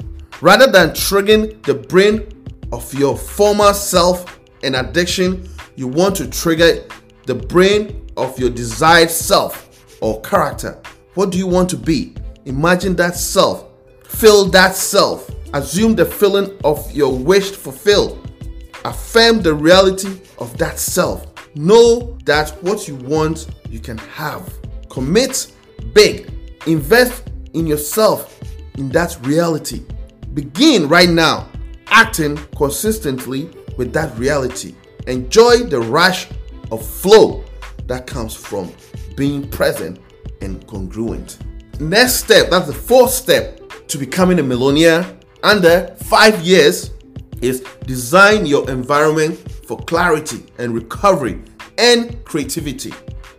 Rather 0.41 0.65
than 0.65 0.89
triggering 0.89 1.62
the 1.63 1.75
brain 1.75 2.27
of 2.74 2.91
your 2.95 3.15
former 3.15 3.74
self 3.74 4.39
and 4.63 4.75
addiction, 4.75 5.48
you 5.75 5.88
want 5.88 6.15
to 6.15 6.27
trigger 6.27 6.83
the 7.27 7.36
brain 7.36 8.10
of 8.17 8.38
your 8.39 8.50
desired 8.50 9.12
self 9.12 9.98
or 10.01 10.19
character. 10.21 10.81
What 11.13 11.29
do 11.29 11.38
you 11.38 11.45
want 11.45 11.69
to 11.69 11.77
be? 11.77 12.15
Imagine 12.45 12.95
that 12.95 13.15
self. 13.15 13.65
Feel 14.03 14.45
that 14.45 14.75
self. 14.75 15.29
Assume 15.53 15.95
the 15.95 16.05
feeling 16.05 16.57
of 16.63 16.91
your 16.91 17.15
wish 17.15 17.51
fulfilled. 17.51 18.27
Affirm 18.83 19.43
the 19.43 19.53
reality 19.53 20.21
of 20.39 20.57
that 20.57 20.79
self. 20.79 21.27
Know 21.55 22.17
that 22.25 22.50
what 22.63 22.88
you 22.88 22.95
want, 22.95 23.48
you 23.69 23.79
can 23.79 24.00
have. 24.00 24.51
Commit 24.89 25.53
big. 25.93 26.31
Invest 26.65 27.29
in 27.53 27.67
yourself 27.67 28.41
in 28.75 28.89
that 28.89 29.17
reality. 29.21 29.83
Begin 30.33 30.88
right 30.88 31.09
now 31.09 31.50
acting 31.88 32.38
consistently 32.55 33.50
with 33.77 33.91
that 33.93 34.17
reality. 34.17 34.75
Enjoy 35.07 35.57
the 35.57 35.79
rush 35.79 36.27
of 36.71 36.85
flow 36.85 37.43
that 37.88 38.07
comes 38.07 38.33
from 38.33 38.71
being 39.15 39.50
present 39.50 40.00
and 40.41 40.65
congruent. 40.67 41.39
Next 41.79 42.15
step, 42.15 42.50
that's 42.50 42.67
the 42.67 42.73
fourth 42.73 43.11
step 43.11 43.59
to 43.88 43.97
becoming 43.97 44.39
a 44.39 44.43
millionaire 44.43 45.05
under 45.43 45.95
five 46.03 46.39
years, 46.41 46.91
is 47.41 47.61
design 47.85 48.45
your 48.45 48.69
environment 48.69 49.38
for 49.65 49.77
clarity 49.79 50.45
and 50.59 50.73
recovery 50.73 51.41
and 51.77 52.23
creativity. 52.23 52.93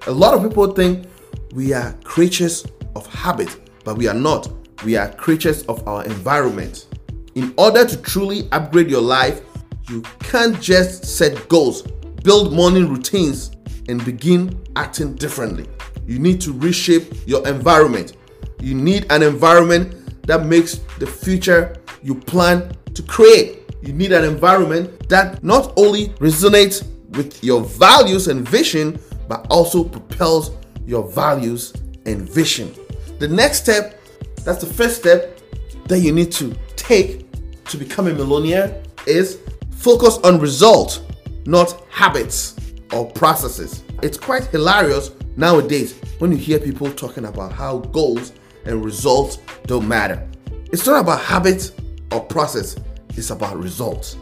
A 0.08 0.12
lot 0.12 0.34
of 0.34 0.42
people 0.42 0.66
think 0.72 1.06
we 1.54 1.72
are 1.72 1.92
creatures 2.02 2.66
of 2.96 3.06
habit, 3.06 3.48
but 3.84 3.96
we 3.96 4.08
are 4.08 4.14
not. 4.14 4.50
We 4.84 4.96
are 4.96 5.08
creatures 5.12 5.62
of 5.64 5.86
our 5.86 6.04
environment. 6.04 6.86
In 7.34 7.54
order 7.56 7.86
to 7.86 7.96
truly 8.02 8.48
upgrade 8.50 8.90
your 8.90 9.00
life, 9.00 9.40
you 9.88 10.02
can't 10.18 10.60
just 10.60 11.04
set 11.04 11.48
goals, 11.48 11.82
build 12.24 12.52
morning 12.52 12.88
routines, 12.88 13.52
and 13.88 14.04
begin 14.04 14.60
acting 14.76 15.14
differently. 15.14 15.68
You 16.06 16.18
need 16.18 16.40
to 16.42 16.52
reshape 16.52 17.14
your 17.26 17.46
environment. 17.46 18.16
You 18.60 18.74
need 18.74 19.06
an 19.10 19.22
environment 19.22 20.26
that 20.26 20.46
makes 20.46 20.80
the 20.98 21.06
future 21.06 21.76
you 22.02 22.16
plan 22.16 22.72
to 22.94 23.02
create. 23.02 23.60
You 23.82 23.92
need 23.92 24.12
an 24.12 24.24
environment 24.24 25.08
that 25.08 25.42
not 25.44 25.72
only 25.76 26.08
resonates 26.20 26.86
with 27.16 27.42
your 27.42 27.62
values 27.62 28.28
and 28.28 28.48
vision, 28.48 28.98
but 29.28 29.46
also 29.48 29.84
propels 29.84 30.50
your 30.86 31.08
values 31.08 31.72
and 32.06 32.22
vision. 32.22 32.74
The 33.18 33.28
next 33.28 33.62
step, 33.62 34.00
that's 34.44 34.62
the 34.64 34.72
first 34.72 34.96
step 34.96 35.40
that 35.86 36.00
you 36.00 36.12
need 36.12 36.32
to 36.32 36.54
take 36.76 37.30
to 37.66 37.76
become 37.76 38.06
a 38.08 38.12
millionaire, 38.12 38.82
is 39.06 39.38
focus 39.70 40.18
on 40.18 40.38
results, 40.40 41.00
not 41.46 41.84
habits 41.90 42.56
or 42.92 43.10
processes. 43.10 43.82
It's 44.02 44.18
quite 44.18 44.46
hilarious 44.46 45.10
nowadays 45.36 45.98
when 46.18 46.30
you 46.32 46.36
hear 46.36 46.58
people 46.58 46.92
talking 46.92 47.24
about 47.24 47.52
how 47.52 47.78
goals 47.78 48.32
and 48.64 48.84
results 48.84 49.38
don't 49.66 49.88
matter. 49.88 50.28
It's 50.72 50.86
not 50.86 51.00
about 51.00 51.20
habits 51.20 51.72
or 52.10 52.20
process, 52.20 52.76
it's 53.10 53.30
about 53.30 53.58
results. 53.58 54.16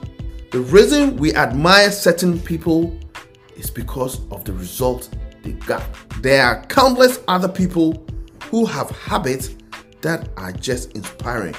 The 0.50 0.61
reason 0.61 1.17
we 1.17 1.35
admire 1.35 1.91
certain 1.93 2.41
people 2.41 2.99
is 3.57 3.71
because 3.71 4.21
of 4.31 4.45
the 4.45 4.53
results 4.53 5.11
they 5.43 5.53
got. 5.53 5.85
There 6.23 6.45
are 6.45 6.65
countless 6.67 7.21
other 7.29 7.49
people 7.49 8.05
who 8.45 8.67
have 8.67 8.91
habits 8.91 9.55
that 10.02 10.28
are 10.37 10.52
just 10.52 10.92
inspiring 10.92 11.54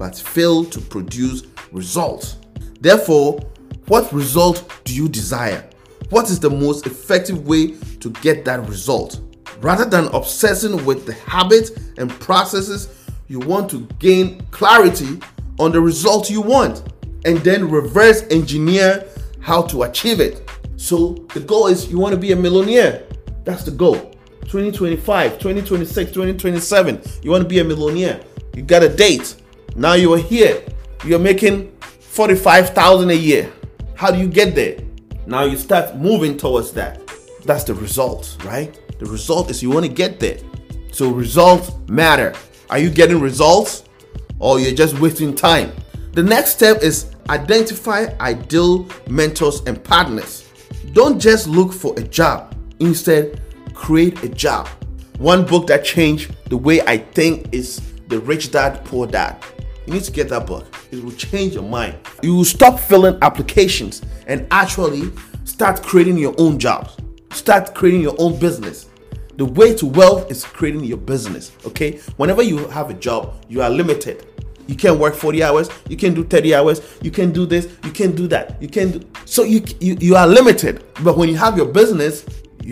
but 0.00 0.16
fail 0.16 0.64
to 0.64 0.80
produce 0.80 1.42
results. 1.72 2.38
Therefore, 2.80 3.38
what 3.86 4.10
result 4.12 4.72
do 4.84 4.94
you 4.94 5.10
desire? 5.10 5.68
What 6.08 6.30
is 6.30 6.40
the 6.40 6.48
most 6.48 6.86
effective 6.86 7.46
way 7.46 7.72
to 8.00 8.10
get 8.22 8.46
that 8.46 8.66
result? 8.66 9.20
Rather 9.60 9.84
than 9.84 10.06
obsessing 10.14 10.86
with 10.86 11.04
the 11.04 11.12
habits 11.12 11.70
and 11.98 12.10
processes, 12.10 12.88
you 13.28 13.40
want 13.40 13.70
to 13.72 13.86
gain 13.98 14.40
clarity 14.50 15.20
on 15.58 15.70
the 15.70 15.80
result 15.80 16.30
you 16.30 16.40
want 16.40 16.82
and 17.26 17.36
then 17.40 17.70
reverse 17.70 18.22
engineer 18.30 19.06
how 19.40 19.60
to 19.62 19.82
achieve 19.82 20.18
it. 20.18 20.50
So 20.76 21.26
the 21.34 21.40
goal 21.40 21.66
is 21.66 21.90
you 21.90 21.98
want 21.98 22.14
to 22.14 22.20
be 22.20 22.32
a 22.32 22.36
millionaire. 22.36 23.02
That's 23.44 23.64
the 23.64 23.70
goal. 23.70 24.09
2025, 24.50 25.38
2026, 25.38 26.10
2027. 26.10 27.00
You 27.22 27.30
want 27.30 27.44
to 27.44 27.48
be 27.48 27.60
a 27.60 27.64
millionaire. 27.64 28.20
You 28.56 28.62
got 28.62 28.82
a 28.82 28.88
date. 28.88 29.36
Now 29.76 29.92
you 29.92 30.12
are 30.12 30.18
here. 30.18 30.64
You're 31.04 31.20
making 31.20 31.70
45,000 32.00 33.10
a 33.10 33.14
year. 33.14 33.52
How 33.94 34.10
do 34.10 34.18
you 34.18 34.26
get 34.26 34.56
there? 34.56 34.78
Now 35.24 35.44
you 35.44 35.56
start 35.56 35.96
moving 35.98 36.36
towards 36.36 36.72
that. 36.72 37.00
That's 37.44 37.62
the 37.62 37.74
result, 37.74 38.36
right? 38.44 38.76
The 38.98 39.06
result 39.06 39.50
is 39.50 39.62
you 39.62 39.70
want 39.70 39.86
to 39.86 39.92
get 39.92 40.18
there. 40.18 40.38
So 40.90 41.10
results 41.10 41.70
matter. 41.88 42.34
Are 42.70 42.78
you 42.80 42.90
getting 42.90 43.20
results 43.20 43.84
or 44.40 44.58
you're 44.58 44.74
just 44.74 44.98
wasting 44.98 45.32
time? 45.32 45.70
The 46.10 46.24
next 46.24 46.50
step 46.50 46.82
is 46.82 47.14
identify 47.28 48.06
ideal 48.18 48.88
mentors 49.08 49.60
and 49.68 49.82
partners. 49.84 50.48
Don't 50.92 51.20
just 51.20 51.46
look 51.46 51.72
for 51.72 51.96
a 51.96 52.02
job. 52.02 52.56
Instead, 52.80 53.40
create 53.80 54.22
a 54.22 54.28
job. 54.28 54.68
One 55.18 55.46
book 55.46 55.66
that 55.68 55.86
changed 55.86 56.36
the 56.50 56.56
way 56.56 56.82
I 56.82 56.98
think 56.98 57.48
is 57.50 57.80
The 58.08 58.20
Rich 58.20 58.52
Dad 58.52 58.84
Poor 58.84 59.06
Dad. 59.06 59.42
You 59.86 59.94
need 59.94 60.04
to 60.04 60.12
get 60.12 60.28
that 60.28 60.46
book. 60.46 60.66
It 60.90 61.02
will 61.02 61.12
change 61.12 61.54
your 61.54 61.62
mind. 61.62 61.96
You 62.22 62.36
will 62.36 62.44
stop 62.44 62.78
filling 62.78 63.16
applications 63.22 64.02
and 64.26 64.46
actually 64.50 65.10
start 65.44 65.82
creating 65.82 66.18
your 66.18 66.34
own 66.36 66.58
jobs. 66.58 66.98
Start 67.32 67.74
creating 67.74 68.02
your 68.02 68.14
own 68.18 68.38
business. 68.38 68.86
The 69.38 69.46
way 69.46 69.74
to 69.76 69.86
wealth 69.86 70.30
is 70.30 70.44
creating 70.44 70.84
your 70.84 70.98
business. 70.98 71.50
Okay. 71.64 72.00
Whenever 72.18 72.42
you 72.42 72.68
have 72.68 72.90
a 72.90 72.94
job, 72.94 73.42
you 73.48 73.62
are 73.62 73.70
limited. 73.70 74.26
You 74.66 74.76
can't 74.76 75.00
work 75.00 75.14
40 75.14 75.42
hours. 75.42 75.70
You 75.88 75.96
can 75.96 76.12
do 76.12 76.22
30 76.22 76.54
hours. 76.54 76.82
You 77.00 77.10
can 77.10 77.32
do 77.32 77.46
this. 77.46 77.66
You 77.82 77.92
can 77.92 78.14
do 78.14 78.28
that. 78.28 78.60
You 78.62 78.68
can 78.68 78.90
do. 78.90 79.00
So 79.24 79.42
you 79.42 79.64
you, 79.80 79.96
you 79.98 80.16
are 80.16 80.26
limited. 80.26 80.84
But 81.02 81.16
when 81.16 81.30
you 81.30 81.36
have 81.38 81.56
your 81.56 81.66
business, 81.66 82.24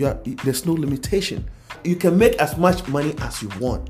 are, 0.05 0.19
there's 0.43 0.65
no 0.65 0.73
limitation. 0.73 1.47
You 1.83 1.95
can 1.95 2.17
make 2.17 2.35
as 2.35 2.57
much 2.57 2.87
money 2.87 3.15
as 3.19 3.41
you 3.41 3.49
want. 3.59 3.89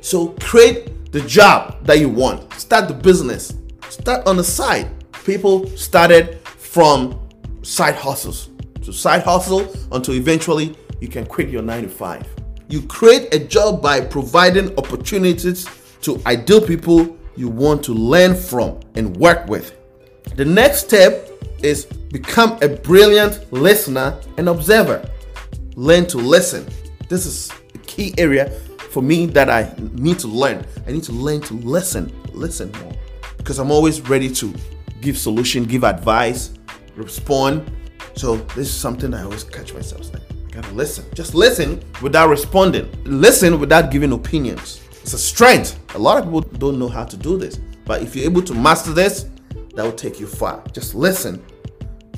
So 0.00 0.28
create 0.40 1.12
the 1.12 1.20
job 1.22 1.84
that 1.84 1.98
you 1.98 2.08
want. 2.08 2.52
Start 2.54 2.88
the 2.88 2.94
business. 2.94 3.54
Start 3.88 4.26
on 4.26 4.36
the 4.36 4.44
side. 4.44 4.90
People 5.24 5.66
started 5.76 6.40
from 6.46 7.18
side 7.62 7.94
hustles 7.94 8.50
to 8.82 8.92
side 8.92 9.22
hustle 9.22 9.72
until 9.92 10.14
eventually 10.14 10.76
you 11.00 11.08
can 11.08 11.24
quit 11.26 11.48
your 11.48 11.62
9 11.62 11.84
to 11.84 11.88
5. 11.88 12.26
You 12.68 12.82
create 12.82 13.34
a 13.34 13.38
job 13.38 13.82
by 13.82 14.00
providing 14.00 14.76
opportunities 14.78 15.68
to 16.02 16.20
ideal 16.26 16.60
people 16.60 17.16
you 17.36 17.48
want 17.48 17.82
to 17.84 17.92
learn 17.92 18.34
from 18.34 18.80
and 18.94 19.16
work 19.16 19.46
with. 19.48 19.74
The 20.36 20.44
next 20.44 20.86
step 20.86 21.30
is 21.62 21.84
become 21.84 22.58
a 22.62 22.68
brilliant 22.68 23.52
listener 23.52 24.20
and 24.36 24.48
observer. 24.48 25.08
Learn 25.76 26.06
to 26.06 26.18
listen. 26.18 26.66
This 27.08 27.26
is 27.26 27.50
a 27.74 27.78
key 27.78 28.14
area 28.18 28.50
for 28.90 29.02
me 29.02 29.26
that 29.26 29.50
I 29.50 29.74
need 29.92 30.18
to 30.20 30.28
learn. 30.28 30.64
I 30.86 30.92
need 30.92 31.02
to 31.04 31.12
learn 31.12 31.40
to 31.42 31.54
listen, 31.54 32.12
listen 32.32 32.70
more 32.80 32.92
because 33.36 33.58
I'm 33.58 33.70
always 33.70 34.00
ready 34.00 34.30
to 34.36 34.54
give 35.00 35.18
solution, 35.18 35.64
give 35.64 35.84
advice, 35.84 36.54
respond. 36.94 37.70
So 38.14 38.36
this 38.36 38.68
is 38.68 38.74
something 38.74 39.12
I 39.12 39.24
always 39.24 39.44
catch 39.44 39.74
myself 39.74 40.12
like, 40.12 40.22
I 40.30 40.50
gotta 40.50 40.72
listen. 40.72 41.04
Just 41.14 41.34
listen 41.34 41.82
without 42.00 42.28
responding. 42.28 42.88
Listen 43.04 43.58
without 43.58 43.90
giving 43.90 44.12
opinions. 44.12 44.80
It's 45.02 45.12
a 45.12 45.18
strength. 45.18 45.78
A 45.94 45.98
lot 45.98 46.18
of 46.18 46.24
people 46.24 46.40
don't 46.40 46.78
know 46.78 46.88
how 46.88 47.04
to 47.04 47.16
do 47.16 47.36
this. 47.36 47.58
But 47.84 48.02
if 48.02 48.16
you're 48.16 48.24
able 48.24 48.42
to 48.42 48.54
master 48.54 48.92
this, 48.92 49.26
that 49.74 49.82
will 49.82 49.92
take 49.92 50.20
you 50.20 50.26
far. 50.26 50.64
Just 50.72 50.94
listen. 50.94 51.44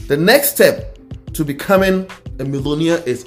The 0.06 0.16
next 0.16 0.50
step 0.50 0.98
to 1.32 1.44
becoming 1.44 2.08
a 2.38 2.44
millionaire 2.44 3.02
is 3.06 3.24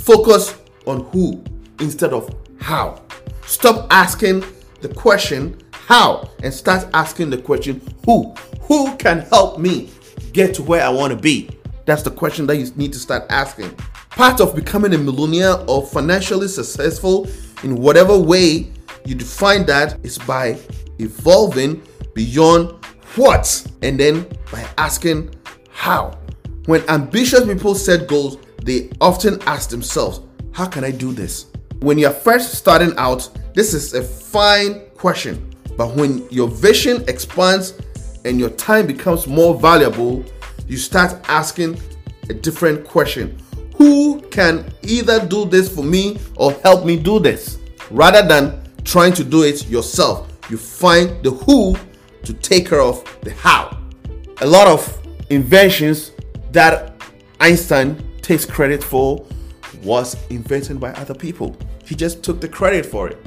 focus 0.00 0.56
on 0.86 1.04
who 1.06 1.42
instead 1.80 2.12
of 2.12 2.34
how. 2.60 3.02
Stop 3.46 3.86
asking 3.90 4.44
the 4.80 4.88
question 4.88 5.60
how 5.72 6.30
and 6.42 6.52
start 6.52 6.88
asking 6.94 7.30
the 7.30 7.38
question 7.38 7.80
who. 8.04 8.34
Who 8.62 8.96
can 8.96 9.20
help 9.20 9.58
me 9.58 9.90
get 10.32 10.54
to 10.54 10.62
where 10.62 10.84
I 10.84 10.88
want 10.88 11.12
to 11.12 11.18
be? 11.18 11.50
That's 11.84 12.02
the 12.02 12.10
question 12.10 12.46
that 12.46 12.56
you 12.56 12.70
need 12.76 12.92
to 12.92 12.98
start 12.98 13.24
asking. 13.30 13.74
Part 14.10 14.40
of 14.40 14.54
becoming 14.54 14.94
a 14.94 14.98
millionaire 14.98 15.56
or 15.68 15.84
financially 15.84 16.48
successful 16.48 17.28
in 17.62 17.74
whatever 17.74 18.16
way 18.16 18.70
you 19.04 19.14
define 19.14 19.66
that 19.66 19.98
is 20.04 20.18
by 20.18 20.58
evolving 20.98 21.82
beyond 22.14 22.74
what 23.16 23.66
and 23.82 23.98
then 23.98 24.26
by 24.52 24.66
asking 24.78 25.34
how. 25.70 26.16
When 26.66 26.88
ambitious 26.88 27.44
people 27.44 27.74
set 27.74 28.06
goals, 28.06 28.36
they 28.62 28.90
often 29.00 29.40
ask 29.42 29.70
themselves, 29.70 30.20
How 30.52 30.66
can 30.66 30.84
I 30.84 30.90
do 30.90 31.12
this? 31.12 31.46
When 31.80 31.98
you're 31.98 32.10
first 32.10 32.54
starting 32.54 32.92
out, 32.98 33.28
this 33.54 33.74
is 33.74 33.94
a 33.94 34.02
fine 34.02 34.82
question. 34.96 35.50
But 35.76 35.94
when 35.96 36.28
your 36.30 36.48
vision 36.48 37.04
expands 37.08 37.80
and 38.24 38.38
your 38.38 38.50
time 38.50 38.86
becomes 38.86 39.26
more 39.26 39.58
valuable, 39.58 40.24
you 40.66 40.76
start 40.76 41.18
asking 41.28 41.80
a 42.28 42.34
different 42.34 42.86
question 42.86 43.38
Who 43.76 44.20
can 44.30 44.72
either 44.82 45.24
do 45.26 45.46
this 45.46 45.74
for 45.74 45.82
me 45.82 46.18
or 46.36 46.52
help 46.52 46.84
me 46.84 46.96
do 46.96 47.18
this? 47.18 47.58
Rather 47.90 48.26
than 48.26 48.62
trying 48.84 49.12
to 49.14 49.24
do 49.24 49.42
it 49.42 49.68
yourself, 49.68 50.30
you 50.50 50.56
find 50.56 51.22
the 51.24 51.30
who 51.30 51.76
to 52.24 52.34
take 52.34 52.68
care 52.68 52.82
of 52.82 53.04
the 53.22 53.30
how. 53.32 53.76
A 54.42 54.46
lot 54.46 54.66
of 54.66 54.98
inventions 55.30 56.12
that 56.52 56.94
Einstein 57.40 58.09
takes 58.30 58.46
credit 58.46 58.80
for 58.84 59.26
was 59.82 60.16
invented 60.30 60.78
by 60.78 60.92
other 60.92 61.14
people. 61.14 61.56
He 61.84 61.96
just 61.96 62.22
took 62.22 62.40
the 62.40 62.48
credit 62.48 62.86
for 62.86 63.08
it. 63.08 63.18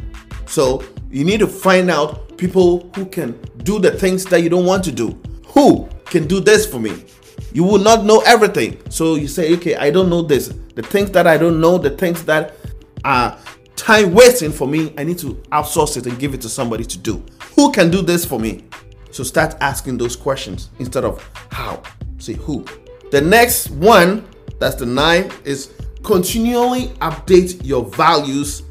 So 0.46 0.82
you 1.12 1.26
need 1.26 1.42
to 1.42 1.48
find 1.48 1.92
out 1.92 2.38
people 2.38 2.90
who 2.96 3.06
can 3.08 3.38
do 3.64 3.80
the 3.80 3.92
things 3.92 4.24
that 4.28 4.40
you 4.44 4.50
don't 4.50 4.66
want 4.66 4.82
to 4.86 4.94
do. 4.94 5.20
Who 5.48 5.90
can 6.06 6.26
do 6.26 6.40
this 6.40 6.66
for 6.66 6.80
me? 6.80 7.04
You 7.52 7.66
will 7.66 7.80
not 7.80 8.06
know 8.06 8.22
everything. 8.26 8.82
So 8.90 9.16
you 9.16 9.28
say, 9.28 9.54
okay, 9.56 9.76
I 9.76 9.92
don't 9.92 10.10
know 10.10 10.22
this. 10.22 10.54
The 10.74 10.84
things 10.84 11.12
that 11.12 11.28
I 11.28 11.36
don't 11.36 11.60
know, 11.60 11.78
the 11.78 11.90
things 11.90 12.24
that 12.24 12.56
are 13.04 13.38
time 13.76 14.14
wasting 14.14 14.54
for 14.54 14.70
me, 14.70 14.94
I 14.98 15.04
need 15.04 15.20
to 15.20 15.34
outsource 15.52 15.98
it 15.98 16.06
and 16.06 16.18
give 16.18 16.34
it 16.34 16.40
to 16.44 16.50
somebody 16.50 16.86
to 16.86 16.98
do. 16.98 17.26
Who 17.58 17.74
can 17.74 17.92
do 17.92 18.02
this 18.02 18.24
for 18.24 18.40
me? 18.40 18.64
So 19.12 19.26
start 19.26 19.58
asking 19.60 19.98
those 19.98 20.16
questions 20.16 20.70
instead 20.80 21.04
of 21.04 21.22
how. 21.52 21.84
Say 22.20 22.36
who. 22.36 22.64
The 23.12 23.20
next 23.20 23.70
one, 23.72 24.26
that's 24.64 24.76
the 24.76 24.86
nine, 24.86 25.30
is 25.44 25.74
continually 26.04 26.88
update 27.02 27.66
your 27.66 27.84
values. 27.84 28.64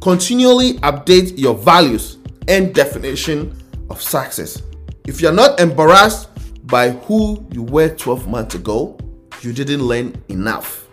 Continually 0.00 0.74
update 0.74 1.36
your 1.36 1.56
values 1.56 2.18
and 2.46 2.72
definition 2.72 3.60
of 3.90 4.00
success. 4.00 4.62
If 5.08 5.20
you're 5.20 5.32
not 5.32 5.58
embarrassed 5.58 6.28
by 6.66 6.90
who 6.90 7.44
you 7.50 7.64
were 7.64 7.88
12 7.88 8.28
months 8.28 8.54
ago, 8.54 8.96
you 9.42 9.52
didn't 9.52 9.82
learn 9.82 10.22
enough. 10.28 10.86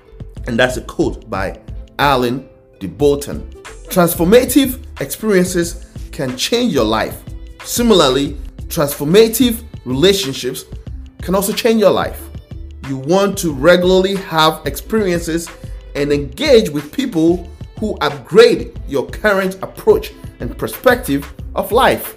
And 0.47 0.57
that's 0.57 0.77
a 0.77 0.81
quote 0.81 1.29
by 1.29 1.59
Alain 1.99 2.49
de 2.79 2.87
Botton. 2.87 3.47
Transformative 3.89 4.83
experiences 5.01 5.85
can 6.11 6.35
change 6.35 6.73
your 6.73 6.85
life. 6.85 7.23
Similarly, 7.63 8.33
transformative 8.69 9.63
relationships 9.85 10.65
can 11.21 11.35
also 11.35 11.53
change 11.53 11.79
your 11.79 11.91
life. 11.91 12.26
You 12.87 12.97
want 12.97 13.37
to 13.39 13.51
regularly 13.51 14.15
have 14.15 14.61
experiences 14.65 15.49
and 15.95 16.11
engage 16.13 16.69
with 16.69 16.91
people 16.93 17.49
who 17.79 17.95
upgrade 17.97 18.79
your 18.87 19.07
current 19.07 19.55
approach 19.61 20.13
and 20.39 20.57
perspective 20.57 21.33
of 21.53 21.71
life. 21.73 22.15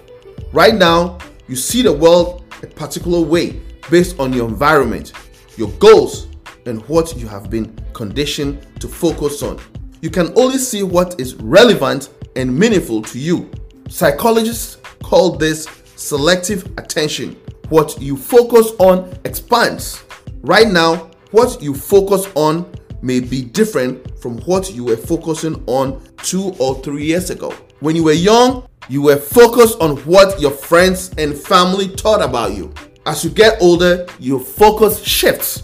Right 0.53 0.75
now, 0.75 1.17
you 1.47 1.57
see 1.57 1.81
the 1.81 1.91
world 1.91 2.45
a 2.63 2.67
particular 2.67 3.19
way 3.19 3.61
based 3.89 4.17
on 4.17 4.31
your 4.31 4.47
environment, 4.47 5.11
your 5.57 5.69
goals, 5.71 6.27
and 6.65 6.87
what 6.87 7.17
you 7.17 7.27
have 7.27 7.49
been 7.49 7.75
conditioned 7.93 8.65
to 8.79 8.87
focus 8.87 9.43
on. 9.43 9.59
You 10.01 10.09
can 10.09 10.31
only 10.37 10.57
see 10.57 10.83
what 10.83 11.19
is 11.19 11.35
relevant 11.35 12.09
and 12.37 12.57
meaningful 12.57 13.01
to 13.01 13.19
you. 13.19 13.51
Psychologists 13.89 14.77
call 15.03 15.31
this 15.35 15.67
selective 15.97 16.65
attention. 16.77 17.35
What 17.67 18.01
you 18.01 18.15
focus 18.15 18.71
on 18.79 19.13
expands. 19.25 20.03
Right 20.43 20.67
now, 20.67 21.11
what 21.29 21.61
you 21.61 21.75
focus 21.75 22.25
on 22.33 22.65
may 23.03 23.19
be 23.19 23.43
different 23.43 24.19
from 24.19 24.39
what 24.39 24.73
you 24.73 24.83
were 24.85 24.97
focusing 24.97 25.63
on 25.67 26.01
two 26.17 26.55
or 26.57 26.81
three 26.81 27.05
years 27.05 27.29
ago. 27.29 27.51
When 27.79 27.95
you 27.95 28.03
were 28.03 28.13
young, 28.13 28.67
you 28.89 29.03
were 29.03 29.17
focused 29.17 29.79
on 29.79 29.97
what 29.97 30.41
your 30.41 30.49
friends 30.49 31.11
and 31.19 31.37
family 31.37 31.89
thought 31.89 32.23
about 32.23 32.53
you. 32.53 32.73
As 33.05 33.23
you 33.23 33.29
get 33.29 33.61
older, 33.61 34.07
your 34.19 34.39
focus 34.39 35.03
shifts. 35.03 35.61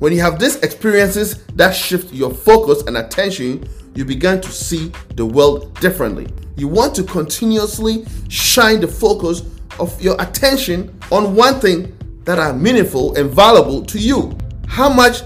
When 0.00 0.12
you 0.12 0.20
have 0.20 0.38
these 0.38 0.56
experiences 0.56 1.42
that 1.54 1.74
shift 1.74 2.12
your 2.12 2.30
focus 2.30 2.82
and 2.82 2.98
attention, 2.98 3.66
you 3.94 4.04
begin 4.04 4.42
to 4.42 4.52
see 4.52 4.92
the 5.14 5.24
world 5.24 5.74
differently. 5.80 6.28
You 6.56 6.68
want 6.68 6.94
to 6.96 7.04
continuously 7.04 8.04
shine 8.28 8.80
the 8.80 8.88
focus 8.88 9.42
of 9.78 9.98
your 10.00 10.20
attention 10.20 10.98
on 11.10 11.34
one 11.34 11.58
thing 11.58 11.96
that 12.24 12.38
are 12.38 12.52
meaningful 12.52 13.16
and 13.16 13.30
valuable 13.30 13.84
to 13.86 13.98
you. 13.98 14.36
How 14.66 14.92
much 14.92 15.22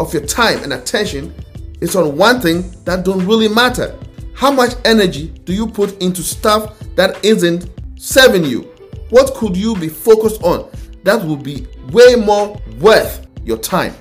of 0.00 0.12
your 0.12 0.24
time 0.24 0.62
and 0.62 0.72
attention 0.72 1.34
is 1.80 1.96
on 1.96 2.16
one 2.16 2.40
thing 2.40 2.70
that 2.84 3.04
don't 3.04 3.24
really 3.26 3.48
matter? 3.48 3.96
How 4.34 4.50
much 4.50 4.74
energy 4.84 5.28
do 5.44 5.52
you 5.52 5.66
put 5.66 6.00
into 6.02 6.22
stuff 6.22 6.78
that 6.94 7.24
isn't 7.24 7.68
serving 7.96 8.44
you? 8.44 8.62
What 9.10 9.34
could 9.34 9.56
you 9.56 9.74
be 9.76 9.88
focused 9.88 10.42
on 10.42 10.70
that 11.04 11.22
would 11.24 11.42
be 11.42 11.66
way 11.90 12.14
more 12.14 12.60
worth 12.78 13.26
your 13.44 13.58
time? 13.58 13.94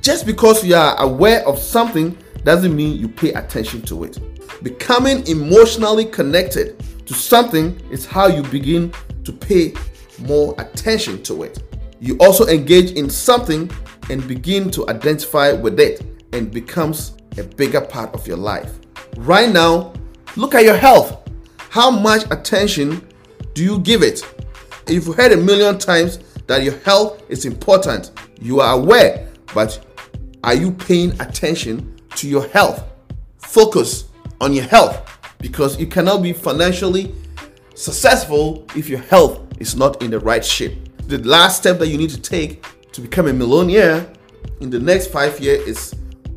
Just 0.00 0.26
because 0.26 0.64
you 0.64 0.74
are 0.74 1.00
aware 1.00 1.46
of 1.46 1.58
something 1.58 2.16
doesn't 2.44 2.74
mean 2.74 2.98
you 2.98 3.08
pay 3.08 3.32
attention 3.32 3.82
to 3.82 4.04
it. 4.04 4.18
Becoming 4.62 5.26
emotionally 5.26 6.04
connected 6.04 6.82
to 7.06 7.14
something 7.14 7.80
is 7.90 8.06
how 8.06 8.26
you 8.26 8.42
begin 8.44 8.92
to 9.24 9.32
pay 9.32 9.74
more 10.20 10.54
attention 10.58 11.22
to 11.24 11.42
it. 11.42 11.62
You 12.02 12.16
also 12.18 12.48
engage 12.48 12.90
in 12.90 13.08
something 13.08 13.70
and 14.10 14.26
begin 14.26 14.72
to 14.72 14.88
identify 14.90 15.52
with 15.52 15.78
it 15.78 16.04
and 16.32 16.50
becomes 16.50 17.12
a 17.38 17.44
bigger 17.44 17.80
part 17.80 18.12
of 18.12 18.26
your 18.26 18.38
life. 18.38 18.72
Right 19.18 19.48
now, 19.48 19.92
look 20.34 20.56
at 20.56 20.64
your 20.64 20.76
health. 20.76 21.30
How 21.70 21.92
much 21.92 22.24
attention 22.32 23.06
do 23.54 23.62
you 23.62 23.78
give 23.78 24.02
it? 24.02 24.20
If 24.88 25.06
you've 25.06 25.16
heard 25.16 25.30
a 25.30 25.36
million 25.36 25.78
times 25.78 26.18
that 26.48 26.64
your 26.64 26.76
health 26.78 27.22
is 27.28 27.44
important, 27.44 28.10
you 28.40 28.58
are 28.58 28.74
aware, 28.74 29.28
but 29.54 29.86
are 30.42 30.54
you 30.54 30.72
paying 30.72 31.12
attention 31.20 32.00
to 32.16 32.28
your 32.28 32.48
health? 32.48 32.82
Focus 33.38 34.06
on 34.40 34.52
your 34.52 34.64
health 34.64 35.08
because 35.38 35.78
you 35.78 35.86
cannot 35.86 36.20
be 36.20 36.32
financially 36.32 37.14
successful 37.76 38.66
if 38.74 38.88
your 38.88 39.02
health 39.02 39.40
is 39.60 39.76
not 39.76 40.02
in 40.02 40.10
the 40.10 40.18
right 40.18 40.44
shape. 40.44 40.81
The 41.06 41.18
last 41.18 41.58
step 41.58 41.78
that 41.78 41.88
you 41.88 41.98
need 41.98 42.10
to 42.10 42.20
take 42.20 42.64
to 42.92 43.00
become 43.00 43.26
a 43.26 43.32
millionaire 43.32 44.10
in 44.60 44.70
the 44.70 44.78
next 44.78 45.08
five 45.08 45.38
years 45.40 45.66
is 45.66 45.90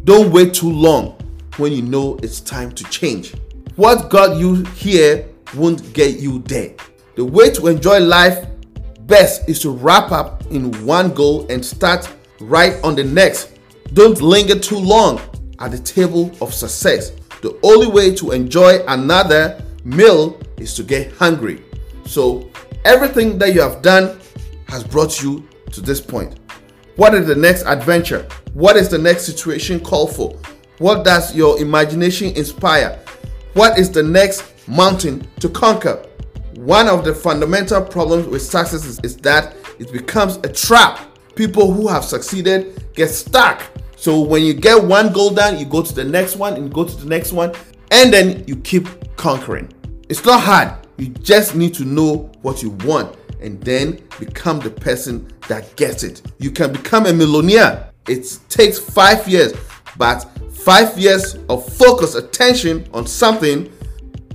don't 0.03 0.31
wait 0.31 0.53
too 0.53 0.71
long 0.71 1.17
when 1.57 1.71
you 1.71 1.81
know 1.81 2.17
it's 2.21 2.41
time 2.41 2.71
to 2.73 2.83
change. 2.85 3.33
What 3.75 4.09
got 4.09 4.37
you 4.37 4.63
here 4.75 5.27
won't 5.55 5.93
get 5.93 6.19
you 6.19 6.39
there. 6.39 6.73
The 7.15 7.23
way 7.23 7.49
to 7.51 7.67
enjoy 7.67 7.99
life 7.99 8.45
best 9.01 9.47
is 9.47 9.59
to 9.61 9.69
wrap 9.69 10.11
up 10.11 10.43
in 10.51 10.71
one 10.85 11.13
goal 11.13 11.45
and 11.49 11.63
start 11.63 12.09
right 12.39 12.73
on 12.83 12.95
the 12.95 13.03
next. 13.03 13.57
Don't 13.93 14.19
linger 14.21 14.57
too 14.57 14.77
long 14.77 15.21
at 15.59 15.71
the 15.71 15.79
table 15.79 16.31
of 16.41 16.53
success. 16.53 17.11
The 17.41 17.57
only 17.63 17.87
way 17.87 18.13
to 18.15 18.31
enjoy 18.31 18.83
another 18.87 19.63
meal 19.83 20.39
is 20.57 20.73
to 20.75 20.83
get 20.83 21.13
hungry. 21.13 21.63
So, 22.05 22.49
everything 22.83 23.37
that 23.37 23.53
you 23.53 23.61
have 23.61 23.81
done 23.81 24.19
has 24.67 24.83
brought 24.83 25.21
you 25.21 25.47
to 25.71 25.81
this 25.81 26.01
point. 26.01 26.39
What 26.95 27.13
is 27.13 27.27
the 27.27 27.35
next 27.35 27.63
adventure? 27.65 28.27
What 28.53 28.77
is 28.77 28.89
the 28.89 28.97
next 28.97 29.25
situation 29.25 29.79
called 29.79 30.15
for? 30.15 30.37
What 30.77 31.03
does 31.03 31.35
your 31.35 31.59
imagination 31.59 32.35
inspire? 32.35 32.99
What 33.53 33.77
is 33.77 33.91
the 33.91 34.03
next 34.03 34.67
mountain 34.67 35.27
to 35.39 35.49
conquer? 35.49 36.05
One 36.55 36.87
of 36.87 37.03
the 37.03 37.13
fundamental 37.13 37.81
problems 37.81 38.27
with 38.27 38.41
success 38.41 38.85
is, 38.85 38.99
is 38.99 39.17
that 39.17 39.55
it 39.79 39.91
becomes 39.91 40.37
a 40.37 40.51
trap. 40.51 40.99
People 41.35 41.73
who 41.73 41.87
have 41.87 42.05
succeeded 42.05 42.81
get 42.93 43.09
stuck. 43.09 43.61
So 43.97 44.21
when 44.21 44.43
you 44.43 44.53
get 44.53 44.81
one 44.81 45.11
goal 45.11 45.31
done, 45.31 45.57
you 45.57 45.65
go 45.65 45.81
to 45.81 45.93
the 45.93 46.03
next 46.03 46.37
one 46.37 46.53
and 46.55 46.73
go 46.73 46.85
to 46.85 46.95
the 46.95 47.05
next 47.05 47.33
one, 47.33 47.53
and 47.91 48.11
then 48.11 48.43
you 48.47 48.55
keep 48.57 48.87
conquering. 49.17 49.71
It's 50.07 50.23
not 50.23 50.41
hard. 50.41 50.73
You 50.97 51.09
just 51.09 51.55
need 51.55 51.73
to 51.75 51.83
know 51.83 52.31
what 52.41 52.63
you 52.63 52.69
want 52.85 53.17
and 53.45 53.61
then 53.61 54.01
become 54.19 54.59
the 54.59 54.71
person 54.71 55.31
that 55.47 55.75
gets 55.75 56.01
it. 56.03 56.23
You 56.39 56.49
can 56.49 56.71
become 56.73 57.05
a 57.05 57.13
millionaire. 57.13 57.91
It 58.09 58.39
takes 58.49 58.79
five 58.79 59.27
years, 59.27 59.53
but 59.97 60.23
five 60.51 60.97
years 60.97 61.35
of 61.47 61.63
focus, 61.77 62.15
attention 62.15 62.89
on 62.91 63.05
something 63.05 63.71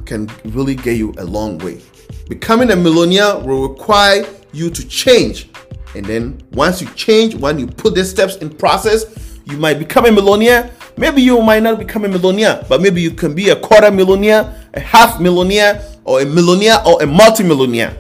can 0.07 0.31
really 0.45 0.77
get 0.77 0.97
you 0.97 1.13
a 1.19 1.25
long 1.25 1.59
way. 1.59 1.83
Becoming 2.29 2.71
a 2.71 2.77
millionaire 2.77 3.37
will 3.37 3.69
require 3.69 4.25
you 4.53 4.71
to 4.71 4.87
change. 4.87 5.51
And 5.97 6.07
then 6.07 6.41
once 6.53 6.81
you 6.81 6.87
change, 6.95 7.35
when 7.35 7.59
you 7.59 7.67
put 7.67 7.97
these 7.97 8.09
steps 8.09 8.37
in 8.37 8.49
process, 8.49 9.41
you 9.45 9.57
might 9.57 9.81
become 9.81 10.07
a 10.07 10.13
millionaire. 10.13 10.71
Maybe 10.97 11.21
you 11.23 11.43
might 11.43 11.65
not 11.65 11.81
become 11.81 12.05
a 12.05 12.09
millionaire, 12.09 12.65
but 12.69 12.81
maybe 12.81 13.03
you 13.03 13.11
can 13.11 13.35
be 13.35 13.49
a 13.49 13.57
quarter 13.57 13.91
millionaire, 13.91 14.55
a 14.75 14.81
half 14.81 15.21
millionaire, 15.21 15.85
or 16.05 16.21
a 16.21 16.25
millionaire 16.25 16.79
or 16.87 17.03
a 17.03 17.07
multi-millionaire 17.07 17.97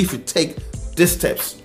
if 0.00 0.12
you 0.12 0.18
take 0.18 0.56
these 0.94 1.12
steps. 1.12 1.62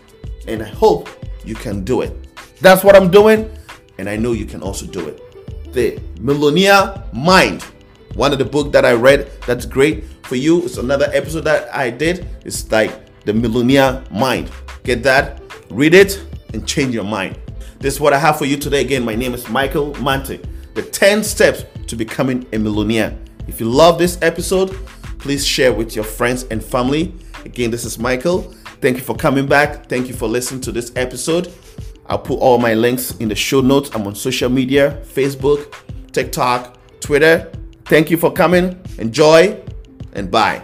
And 0.48 0.62
I 0.62 0.68
hope 0.68 1.10
you 1.46 1.56
can 1.56 1.84
do 1.84 2.02
it. 2.02 2.14
That's 2.62 2.84
what 2.84 2.96
I'm 2.96 3.10
doing, 3.12 3.50
and 3.98 4.10
I 4.10 4.16
know 4.16 4.32
you 4.34 4.46
can 4.46 4.62
also 4.62 4.86
do 4.86 5.08
it. 5.08 5.74
The 5.74 6.00
Millionaire 6.20 7.04
Mind, 7.14 7.64
one 8.16 8.32
of 8.32 8.40
the 8.40 8.46
book 8.46 8.72
that 8.72 8.86
I 8.86 8.94
read 8.94 9.32
that's 9.46 9.66
great 9.66 10.06
for 10.24 10.36
you. 10.36 10.64
It's 10.64 10.78
another 10.78 11.10
episode 11.14 11.42
that 11.46 11.74
I 11.74 11.90
did. 11.90 12.28
It's 12.46 12.70
like 12.72 12.92
the 13.26 13.34
Millionaire 13.34 14.04
Mind. 14.12 14.52
Get 14.84 15.04
that, 15.04 15.42
read 15.70 15.94
it, 15.94 16.24
and 16.54 16.68
change 16.68 16.94
your 16.94 17.04
mind. 17.04 17.40
This 17.80 17.96
is 17.96 18.00
what 18.00 18.14
I 18.14 18.20
have 18.20 18.38
for 18.38 18.46
you 18.46 18.58
today. 18.58 18.82
Again, 18.82 19.04
my 19.04 19.16
name 19.16 19.34
is 19.34 19.50
Michael 19.50 19.94
Mante. 19.96 20.44
The 20.74 20.84
10 20.84 21.24
steps 21.24 21.66
to 21.88 21.96
becoming 21.96 22.46
a 22.54 22.58
millionaire. 22.58 23.18
If 23.48 23.60
you 23.60 23.70
love 23.70 23.98
this 23.98 24.18
episode, 24.22 24.74
please 25.20 25.46
share 25.46 25.74
with 25.74 25.96
your 25.96 26.06
friends 26.06 26.44
and 26.44 26.64
family. 26.64 27.14
Again, 27.46 27.72
this 27.72 27.86
is 27.86 28.00
Michael. 28.00 28.42
Thank 28.82 28.98
you 28.98 29.04
for 29.04 29.16
coming 29.16 29.48
back. 29.48 29.88
Thank 29.88 30.08
you 30.08 30.14
for 30.14 30.28
listening 30.28 30.62
to 30.62 30.72
this 30.72 30.92
episode. 30.96 31.54
I'll 32.08 32.20
put 32.20 32.40
all 32.40 32.58
my 32.58 32.74
links 32.74 33.16
in 33.18 33.30
the 33.30 33.36
show 33.36 33.62
notes. 33.62 33.90
I'm 33.94 34.06
on 34.08 34.16
social 34.16 34.50
media 34.50 35.02
Facebook, 35.04 35.74
TikTok, 36.12 36.78
Twitter. 37.00 37.52
Thank 37.86 38.10
you 38.10 38.18
for 38.18 38.32
coming. 38.32 38.80
Enjoy 38.98 39.62
and 40.14 40.30
bye. 40.30 40.62